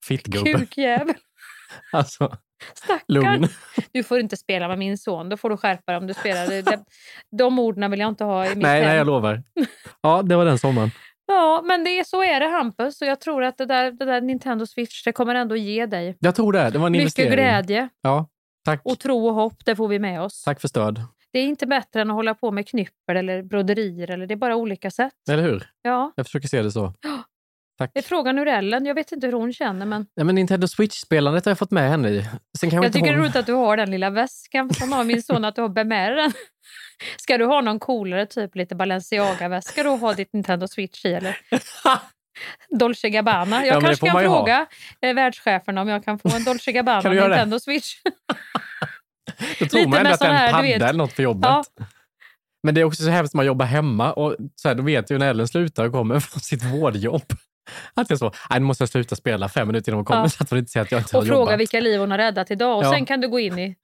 [0.04, 0.52] Fittgubbe.
[0.52, 1.14] kukjävel.
[1.92, 2.36] Alltså,
[2.74, 3.48] Stackarn.
[3.92, 5.28] Du får inte spela med min son.
[5.28, 6.46] Då får du skärpa dig om du spelar.
[6.62, 6.84] Det-
[7.38, 8.88] De orden vill jag inte ha i mitt Nej, hem.
[8.88, 9.42] nej, jag lovar.
[10.02, 10.90] Ja, det var den sommaren.
[11.26, 13.00] Ja, men det är, så är det Hampus.
[13.02, 16.16] Och jag tror att det där, det där Nintendo Switch det kommer ändå ge dig
[16.20, 16.70] Jag tror det.
[16.70, 17.30] Det var en mycket investering.
[17.32, 18.28] glädje Ja,
[18.64, 18.80] tack.
[18.84, 19.64] och tro och hopp.
[19.64, 20.42] Det får vi med oss.
[20.42, 21.02] Tack för stöd.
[21.32, 24.10] Det är inte bättre än att hålla på med knyppel eller broderier.
[24.10, 25.12] Eller det är bara olika sätt.
[25.30, 25.68] Eller hur?
[25.82, 26.12] Ja.
[26.16, 26.94] Jag försöker se det så.
[27.78, 27.90] Tack.
[27.94, 28.86] Det är frågan hur Ellen.
[28.86, 31.90] Jag vet inte hur hon känner, men Ja, men Nintendo Switch-spelandet har jag fått med
[31.90, 32.26] henne i.
[32.58, 33.22] Sen kan jag tycker det är hon...
[33.22, 36.16] roligt att du har den lilla väskan som har min son, att du har med
[36.16, 36.32] den.
[37.16, 41.12] Ska du ha någon coolare, typ lite Balenciaga-väska då och ha ditt Nintendo Switch i?
[41.12, 41.38] Eller?
[42.78, 43.66] Dolce Gabbana.
[43.66, 44.36] Jag Ja, kanske kan ju ha.
[44.36, 44.66] fråga
[45.00, 47.34] eh, världscheferna om jag kan få en Dolce Gabbana Kan göra det?
[47.34, 47.94] Nintendo Switch.
[49.58, 51.48] Då tror man ändå att det är en padda eller något för jobbet.
[51.48, 51.64] Ja.
[52.62, 55.18] Men det är också så hemskt man jobbar hemma och så här, då vet ju
[55.18, 57.22] när Ellen slutar och kommer från sitt vårdjobb.
[57.94, 60.28] Att jag så, nej, nu måste jag sluta spela fem minuter innan hon kommer Ja.
[60.28, 61.60] så att hon inte ser att jag inte Och har fråga jobbat.
[61.60, 62.78] vilka liv hon har räddat idag.
[62.78, 62.92] Och Ja.
[62.92, 63.76] sen kan du gå in i,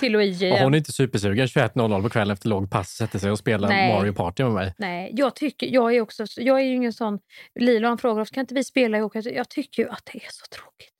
[0.00, 0.58] till Och igen.
[0.64, 3.92] hon är inte supersugen 21.00 på kvällen efter lång pass sätter sig och spelar Nej.
[3.94, 4.74] Mario Party med mig.
[4.78, 7.18] Nej, jag tycker, jag är också, jag är ju ingen sån,
[7.60, 9.12] Lilo han frågar oss, kan inte vi spela ihop?
[9.14, 10.90] Jag tycker ju att det är så tråkigt.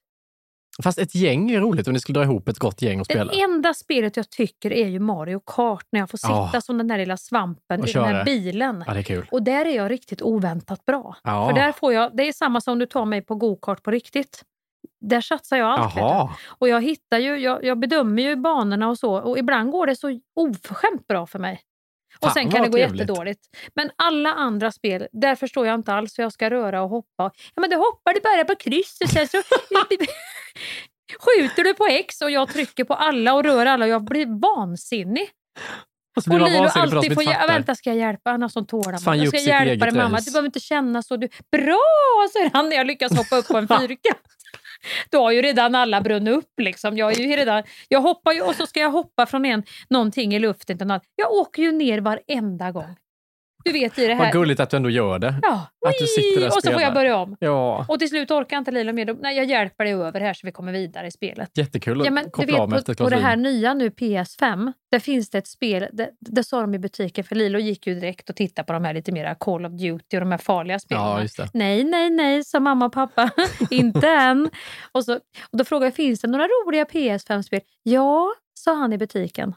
[0.83, 3.33] Fast ett gäng är roligt om ni skulle dra ihop ett gott gäng och spela.
[3.33, 6.61] Det enda spelet jag tycker är ju Mario Kart när jag får sitta Ja.
[6.61, 8.85] som den där lilla svampen Och i den här bilen.
[8.87, 9.23] Ja.
[9.31, 11.17] Och där är jag riktigt oväntat bra.
[11.25, 11.49] Ja.
[11.49, 14.43] För där får jag, det är samma som du tar mig på go-kart på riktigt.
[15.01, 16.31] Där satsar jag allt.
[16.47, 19.97] Och jag hittar ju, jag, jag bedömer ju banorna och så och ibland går det
[19.97, 21.61] så oförskämt bra för mig.
[22.21, 23.01] Och Fan, sen kan det gå trevligt.
[23.01, 23.41] jättedåligt.
[23.75, 27.31] Men alla andra spel, där förstår jag inte alls hur jag ska röra och hoppa.
[27.55, 29.37] Ja men du hoppar du bara på kryss och sen så
[31.21, 34.41] skjuter du på X och jag trycker på alla och rör alla och jag blir
[34.41, 35.29] vansinnig.
[36.17, 37.23] Och Och Lilo alltid får...
[37.23, 38.31] Ja, vänta, ska jag hjälpa?
[38.31, 39.17] Han har sån tålamod.
[39.17, 40.17] Jag ska hjälpa dig mamma.
[40.17, 40.31] race.
[40.31, 41.17] Du behöver inte känna så.
[41.17, 41.29] Du...
[41.53, 41.79] Bra!
[42.33, 44.21] säger han när jag lyckas hoppa upp på en fyrkant.
[45.11, 46.61] Då har ju redan alla brunnit upp.
[46.61, 46.97] Liksom.
[46.97, 50.35] Jag, är ju redan, jag hoppar ju och så ska jag hoppa från en, någonting
[50.35, 51.03] i luften till något.
[51.17, 52.97] Jag åker ju ner varenda gång.
[53.65, 54.25] Du vet i det här...
[54.25, 55.35] Vad gulligt att du ändå gör det.
[55.43, 55.67] Ja.
[55.87, 57.37] Att du sitter där Och så får jag börja om.
[57.41, 59.17] Ja, Och till slut orkar inte Lilo mer.
[59.21, 61.51] Nej, jag hjälper dig över här så vi kommer vidare i spelet.
[61.55, 63.75] jättekul att Ja, men du koppla av med vet, ett på, på det här nya
[63.75, 67.59] nu PS5, där finns det ett spel, det, det sa de i butiken, för Lilo
[67.59, 70.31] gick ju direkt och tittade på de här lite mer Call of Duty och de
[70.31, 71.03] här farliga spelen.
[71.03, 71.51] Ja, just det.
[71.55, 73.31] Nej, nej, nej, sa mamma och pappa.
[73.71, 74.51] inte än.
[74.93, 75.15] Och, så,
[75.51, 77.61] och då frågade jag, finns det några roliga PS5-spel?
[77.83, 79.55] Ja, sa han i butiken.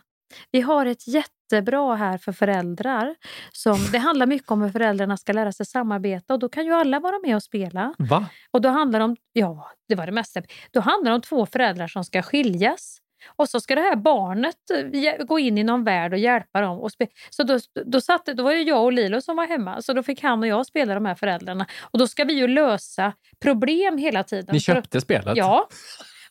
[0.52, 3.16] Vi har ett jättebra här för föräldrar.
[3.52, 6.74] Som, det handlar mycket om hur föräldrarna ska lära sig samarbeta och då kan ju
[6.74, 7.94] alla vara med och spela.
[7.98, 8.26] Va?
[8.52, 10.42] Och då handlar det om, ja, det var det mesta.
[10.72, 12.98] Då handlar det om två föräldrar som ska skiljas.
[13.36, 14.56] Och så ska det här barnet
[14.94, 16.80] eh, gå in i någon värld och hjälpa dem.
[16.80, 16.92] Och
[17.30, 20.04] så då, då, satt, då var det jag och Lilo som var hemma, så då
[20.04, 21.66] fick han och jag spela de här föräldrarna.
[21.82, 24.54] Och då ska vi ju lösa problem hela tiden.
[24.54, 25.38] Ni köpte spelet?
[25.38, 25.68] Ja.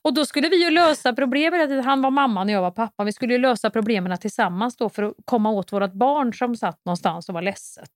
[0.06, 1.84] Och då skulle vi ju lösa problem hela tiden.
[1.84, 3.06] Han var mamman och jag var pappan.
[3.06, 6.84] Vi skulle ju lösa problemen tillsammans då för att komma åt vårt barn som satt
[6.84, 7.90] någonstans och var ledset.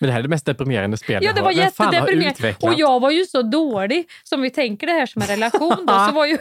[0.00, 2.54] Men det här är det mest deprimerande spelet Ja, det var jättedeprimerande.
[2.60, 4.10] Och jag var ju så dålig.
[4.24, 6.38] Som vi tänker det här som en relation då, så var ju...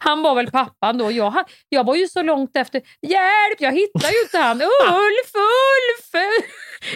[0.00, 1.10] Han var väl pappan då.
[1.10, 1.34] Jag,
[1.68, 2.82] jag var ju så långt efter.
[3.02, 4.62] Hjälp, jag hittar ju inte han.
[4.62, 6.22] Ulf, Ulf!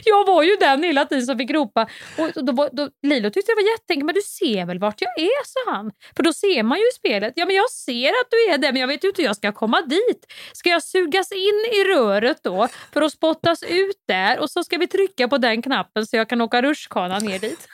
[0.05, 1.89] Jag var ju den hela tiden som fick ropa.
[2.19, 4.07] Och då, var- då, Lilo tyckte det var jätteenkelt.
[4.07, 5.91] Men du ser väl vart jag är, sa han.
[6.17, 7.33] För då ser man ju i spelet.
[7.37, 9.37] Ja, men jag ser att du är där, men jag vet ju inte hur jag
[9.37, 10.27] ska komma dit.
[10.53, 14.79] Ska jag sugas in i röret då för att spottas ut där och så ska
[14.79, 17.69] vi trycka på den knappen så jag kan åka rutschkana ner dit.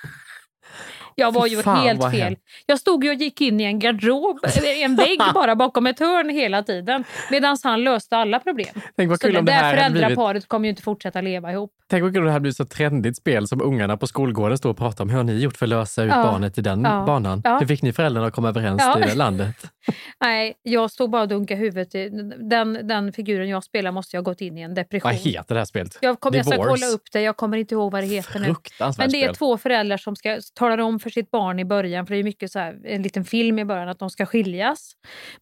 [1.15, 2.13] Jag var ju fan, helt fel.
[2.21, 2.43] hemskt.
[2.67, 4.39] Jag stod ju och gick in i en garderob,
[4.83, 7.05] en vägg bara bakom ett hörn hela tiden.
[7.31, 8.75] Medan han löste alla problem.
[8.97, 10.05] Tänk vad Så kul det om det där här hade blivit...
[10.07, 11.71] föräldraparet kommer ju inte fortsätta leva ihop.
[11.91, 14.71] Tänk vad kul om det här blir så trendigt spel som ungarna på skolgården står
[14.71, 15.11] och pratar om.
[15.11, 16.23] Hur har ni gjort för att lösa ut Ja.
[16.23, 17.05] barnet i den Ja.
[17.07, 17.41] banan?
[17.45, 17.59] Ja.
[17.59, 18.99] Hur fick ni föräldrarna att komma överens Ja.
[18.99, 19.57] i det landet?
[20.21, 21.95] Nej, jag stod bara och dunkade huvudet.
[21.95, 22.11] i-
[22.51, 25.11] Den, den figuren jag spelar måste jag ha gått in i en depression.
[25.11, 25.99] Vad heter det här spelet?
[26.01, 28.55] Jag, jag ska kolla upp det, jag kommer inte ihåg vad det heter nu.
[28.99, 32.15] Men det är två föräldrar som ska tala om för sitt barn i början, för
[32.15, 34.93] det är mycket så här, en liten film i början, att de ska skiljas.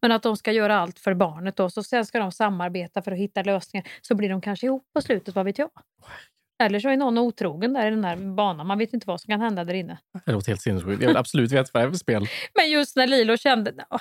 [0.01, 1.71] Men att de ska göra allt för barnet då.
[1.71, 3.89] Så sen ska de samarbeta för att hitta lösningar.
[4.03, 5.71] Så blir de kanske ihop på slutet, vad vet jag.
[6.63, 8.67] Eller så är någon otrogen där i den här banan.
[8.67, 9.99] Man vet inte vad som kan hända där inne.
[10.27, 11.03] Det låter helt sinnessjukt.
[11.03, 12.27] Jag vill absolut veta vad det är för spel.
[12.55, 13.75] Men just när Lilo kände...
[13.91, 14.01] åh,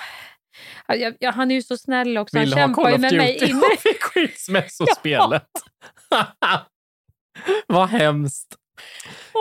[0.86, 2.38] jag, jag, han är ju så snäll också.
[2.38, 3.60] Vill han ha kämpar Call ju of med mig Duty inne.
[3.60, 5.48] och fick skilsmässospelet.
[7.66, 8.56] Vad hemskt.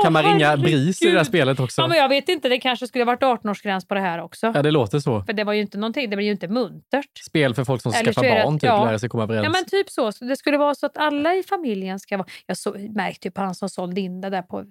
[0.03, 0.57] Kan man ringa.
[0.57, 1.81] BRIS i det här spelet också?
[1.81, 4.51] Ja, men jag vet inte, det kanske skulle varit 18-årsgräns på det här också.
[4.55, 5.23] Ja, det låter så.
[5.23, 7.17] För det var ju inte någonting, det var ju inte muntert.
[7.27, 8.85] Spel för folk som Eller skaffar barn, typ, ja.
[8.85, 9.43] lära sig komma överens.
[9.43, 10.11] Ja men typ så.
[10.25, 12.27] Det skulle vara så att alla i familjen ska vara...
[12.45, 14.65] Jag så, märkte ju på han som sålde in det där på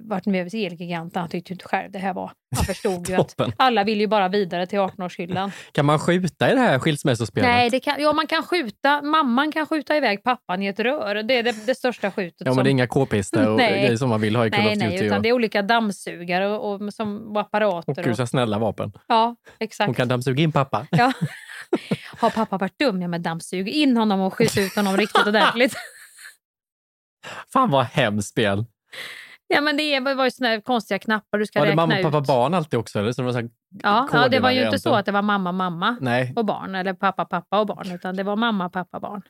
[0.00, 1.20] vart med Elgiganten.
[1.20, 2.32] Han tyckte ju inte själv det här var...
[2.56, 5.50] Han förstod ju att alla vill ju bara vidare till 18-årshyllan.
[5.72, 7.50] Kan man skjuta i det här skilsmässospelet?
[7.50, 9.02] Nej, det kan, ja, man kan skjuta.
[9.02, 11.14] Mamman kan skjuta iväg pappan i ett rör.
[11.14, 12.40] Det är det, det största skjutet.
[12.40, 13.72] Ja, men som, det är inga k-pistar och Nej.
[13.72, 16.48] grejer som man vill ha i Call nej, nej, utan och, det är olika dammsugare
[16.48, 17.98] och, och, som, och apparater.
[17.98, 18.92] och gud, så snälla vapen.
[19.08, 19.86] ja, exakt.
[19.86, 20.86] Hon kan dammsuga in pappa.
[20.96, 21.12] Ja.
[22.18, 23.02] Har pappa varit dum?
[23.02, 25.74] Ja, men dammsug in honom och skjut ut honom riktigt ordentligt.
[27.52, 28.64] Fan vad hemskt spel.
[29.48, 31.82] Ja, men det det var ju såna här konstiga knappar du ska Var det räkna
[31.86, 32.04] mamma, ut.
[32.04, 32.98] pappa, barn alltid också?
[32.98, 33.12] Eller?
[33.12, 33.48] Så det var så här
[33.82, 36.74] Ja, ja, det var ju inte så att det var mamma, mamma Nej, och barn
[36.74, 39.22] eller pappa, pappa och barn, utan det var mamma, pappa, barn.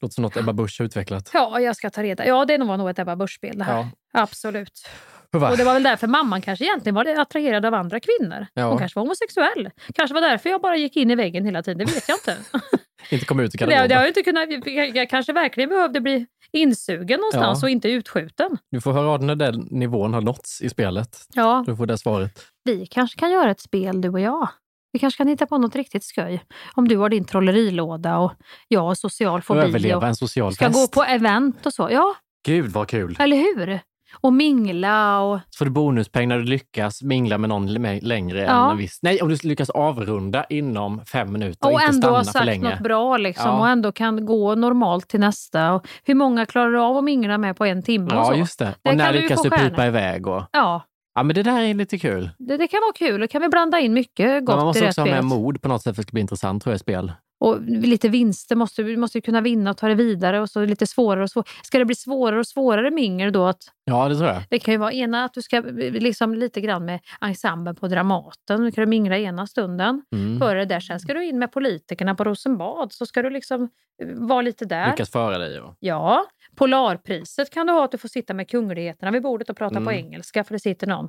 [0.00, 1.30] låter som något Ebba Busch har utvecklat.
[1.32, 3.76] Ja, jag ska ta reda Ja, det var nog ett Ebba Busch-spel det här.
[3.76, 3.88] Ja.
[4.12, 4.88] Absolut.
[5.30, 8.46] Var- Och det var väl därför mamman kanske egentligen var attraherad av andra kvinnor.
[8.54, 8.68] Ja.
[8.68, 9.70] Hon kanske var homosexuell.
[9.94, 12.36] Kanske var därför jag bara gick in i väggen hela tiden, det vet jag inte.
[13.10, 14.06] Inte komma ut i det, det garderoben.
[14.08, 14.48] inte kunnat,
[14.96, 16.26] jag kanske verkligen behövde bli
[16.56, 17.66] insugen någonstans Ja.
[17.66, 18.58] och inte utskjuten.
[18.70, 21.26] Du får höra av när den nivån har nåtts i spelet.
[21.34, 21.64] Ja.
[21.66, 22.46] Du får det svaret.
[22.64, 24.48] Vi kanske kan göra ett spel du och jag.
[24.92, 26.42] Vi kanske kan hitta på något riktigt skoj.
[26.74, 28.32] Om du har din trollerilåda och
[28.68, 30.76] jag har social fobi Överleva och en social ska fest.
[30.94, 31.88] gå på event och så.
[31.90, 32.14] Ja,
[32.46, 33.16] Gud vad kul!
[33.18, 33.80] eller hur?
[34.20, 35.38] Och mingla och...
[35.50, 37.66] Så får du bonuspeng när du lyckas mingla med någon
[38.02, 38.64] längre Ja.
[38.64, 38.98] än en viss...
[39.02, 42.46] Nej, om du lyckas avrunda inom fem minuter och, Och inte ändå stanna för sagt
[42.46, 42.70] länge.
[42.70, 43.58] något bra liksom Ja.
[43.58, 45.72] och ändå kan gå normalt till nästa.
[45.72, 48.06] Och hur många klarar du av att mingla med på en timme?
[48.06, 48.34] och Ja, så?
[48.34, 48.74] just det.
[48.82, 50.26] Det Och när du lyckas du pipa iväg?
[50.26, 50.42] Och...
[50.52, 50.82] Ja,
[51.18, 52.30] Ja, men det där är lite kul.
[52.38, 53.20] det, det kan vara kul.
[53.20, 55.62] Då kan vi blanda in mycket gott man i måste det också ha med mod
[55.62, 57.12] på något sätt för att det ska bli intressant tror jag i spel.
[57.38, 60.86] Och lite vinster måste du måste kunna vinna och ta det vidare och så lite
[60.86, 61.46] svårare och svårare.
[61.62, 63.44] Ska det bli svårare och svårare mingel då?
[63.46, 64.42] Att Ja, det tror jag.
[64.50, 68.62] det kan ju vara ena att du ska liksom lite grann med ensemblen på Dramaten.
[68.64, 70.02] Nu kan du mingla ena stunden.
[70.12, 70.38] Mm.
[70.38, 70.80] Före det där.
[70.80, 72.92] Sen ska du in med politikerna på Rosenbad.
[72.92, 73.62] Så ska du liksom
[74.02, 74.90] eh, vara lite där.
[74.90, 75.60] Lyckas föra dig.
[75.60, 75.74] Och...
[75.80, 76.24] Ja,
[76.56, 79.84] Polarpriset kan du ha att du får sitta med kungligheterna vid bordet och prata Mm.
[79.84, 81.08] på engelska för det sitter någon.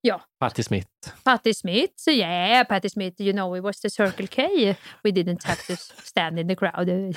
[0.00, 0.88] Ja, Patti Smith.
[1.24, 1.92] Patti Smith.
[1.96, 4.42] So yeah, Patti Smith, you know it was the Circle K.
[5.04, 5.74] We didn't have to
[6.04, 7.16] stand in the crowd.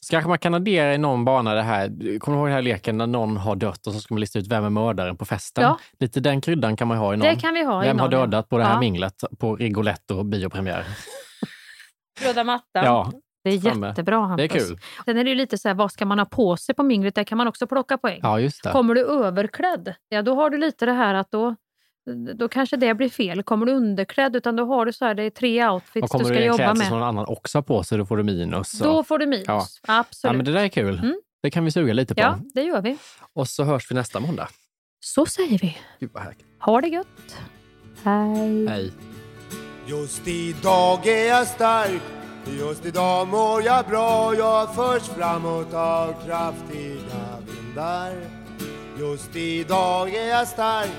[0.00, 1.88] Så kanske man kan addera i någon bana det här,
[2.18, 4.38] kommer du ihåg den här leken när någon har dött och så ska man lista
[4.38, 5.64] ut vem är mördaren på festen?
[5.64, 5.78] Ja.
[6.00, 7.28] Lite den kryddan kan man ha i någon.
[7.34, 8.26] Det kan vi ha i Vem har någon, ja.
[8.26, 8.80] dödat på det här Ja.
[8.80, 10.84] minglet på Rigoletto biopremiär?
[12.20, 12.84] Röda mattan.
[12.84, 13.12] Ja,
[13.44, 13.86] Det är framme.
[13.86, 14.36] jättebra Hampus.
[14.50, 14.78] Det är kul.
[15.04, 17.14] Sen är det ju lite så här, vad ska man ha på sig på minglet?
[17.14, 18.20] Där kan man också plocka poäng.
[18.22, 18.70] Ja, just det.
[18.70, 21.56] Kommer du överklädd, ja då har du lite det här att då,
[22.34, 23.42] då kanske det blir fel.
[23.42, 26.24] Kommer du underklädd, utan då har du så här, det är tre outfits du kommer
[26.24, 26.86] ska du i en jobba klädsel med.
[26.86, 28.80] som någon annan också har på sig, då får du minus.
[28.80, 29.44] och- Då får du minus.
[29.46, 29.66] Ja.
[29.88, 30.32] Absolut.
[30.32, 30.98] Ja, men det där är kul.
[30.98, 31.20] Mm.
[31.42, 32.20] Det kan vi suga lite på.
[32.20, 32.96] Ja, det gör vi.
[33.34, 34.48] Och så hörs vi nästa måndag.
[35.00, 35.78] Så säger vi.
[36.00, 36.44] Gud vad härligt.
[36.60, 37.36] Ha det gött.
[38.04, 38.66] Hej.
[38.68, 38.92] Hej.
[39.86, 42.02] Just idag är jag stark
[42.56, 48.12] Just idag mår jag bra Jag förs framåt av kraftiga vindar
[48.98, 50.90] Just idag är jag stark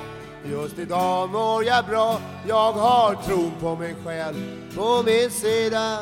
[0.45, 3.15] Just idag mår jag bra Jag har
[3.59, 4.35] på mig själv
[4.75, 5.99] på min sida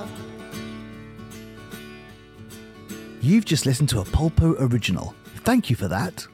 [3.21, 5.13] You've just listened to a Polpo original.
[5.43, 6.27] Thank you for that.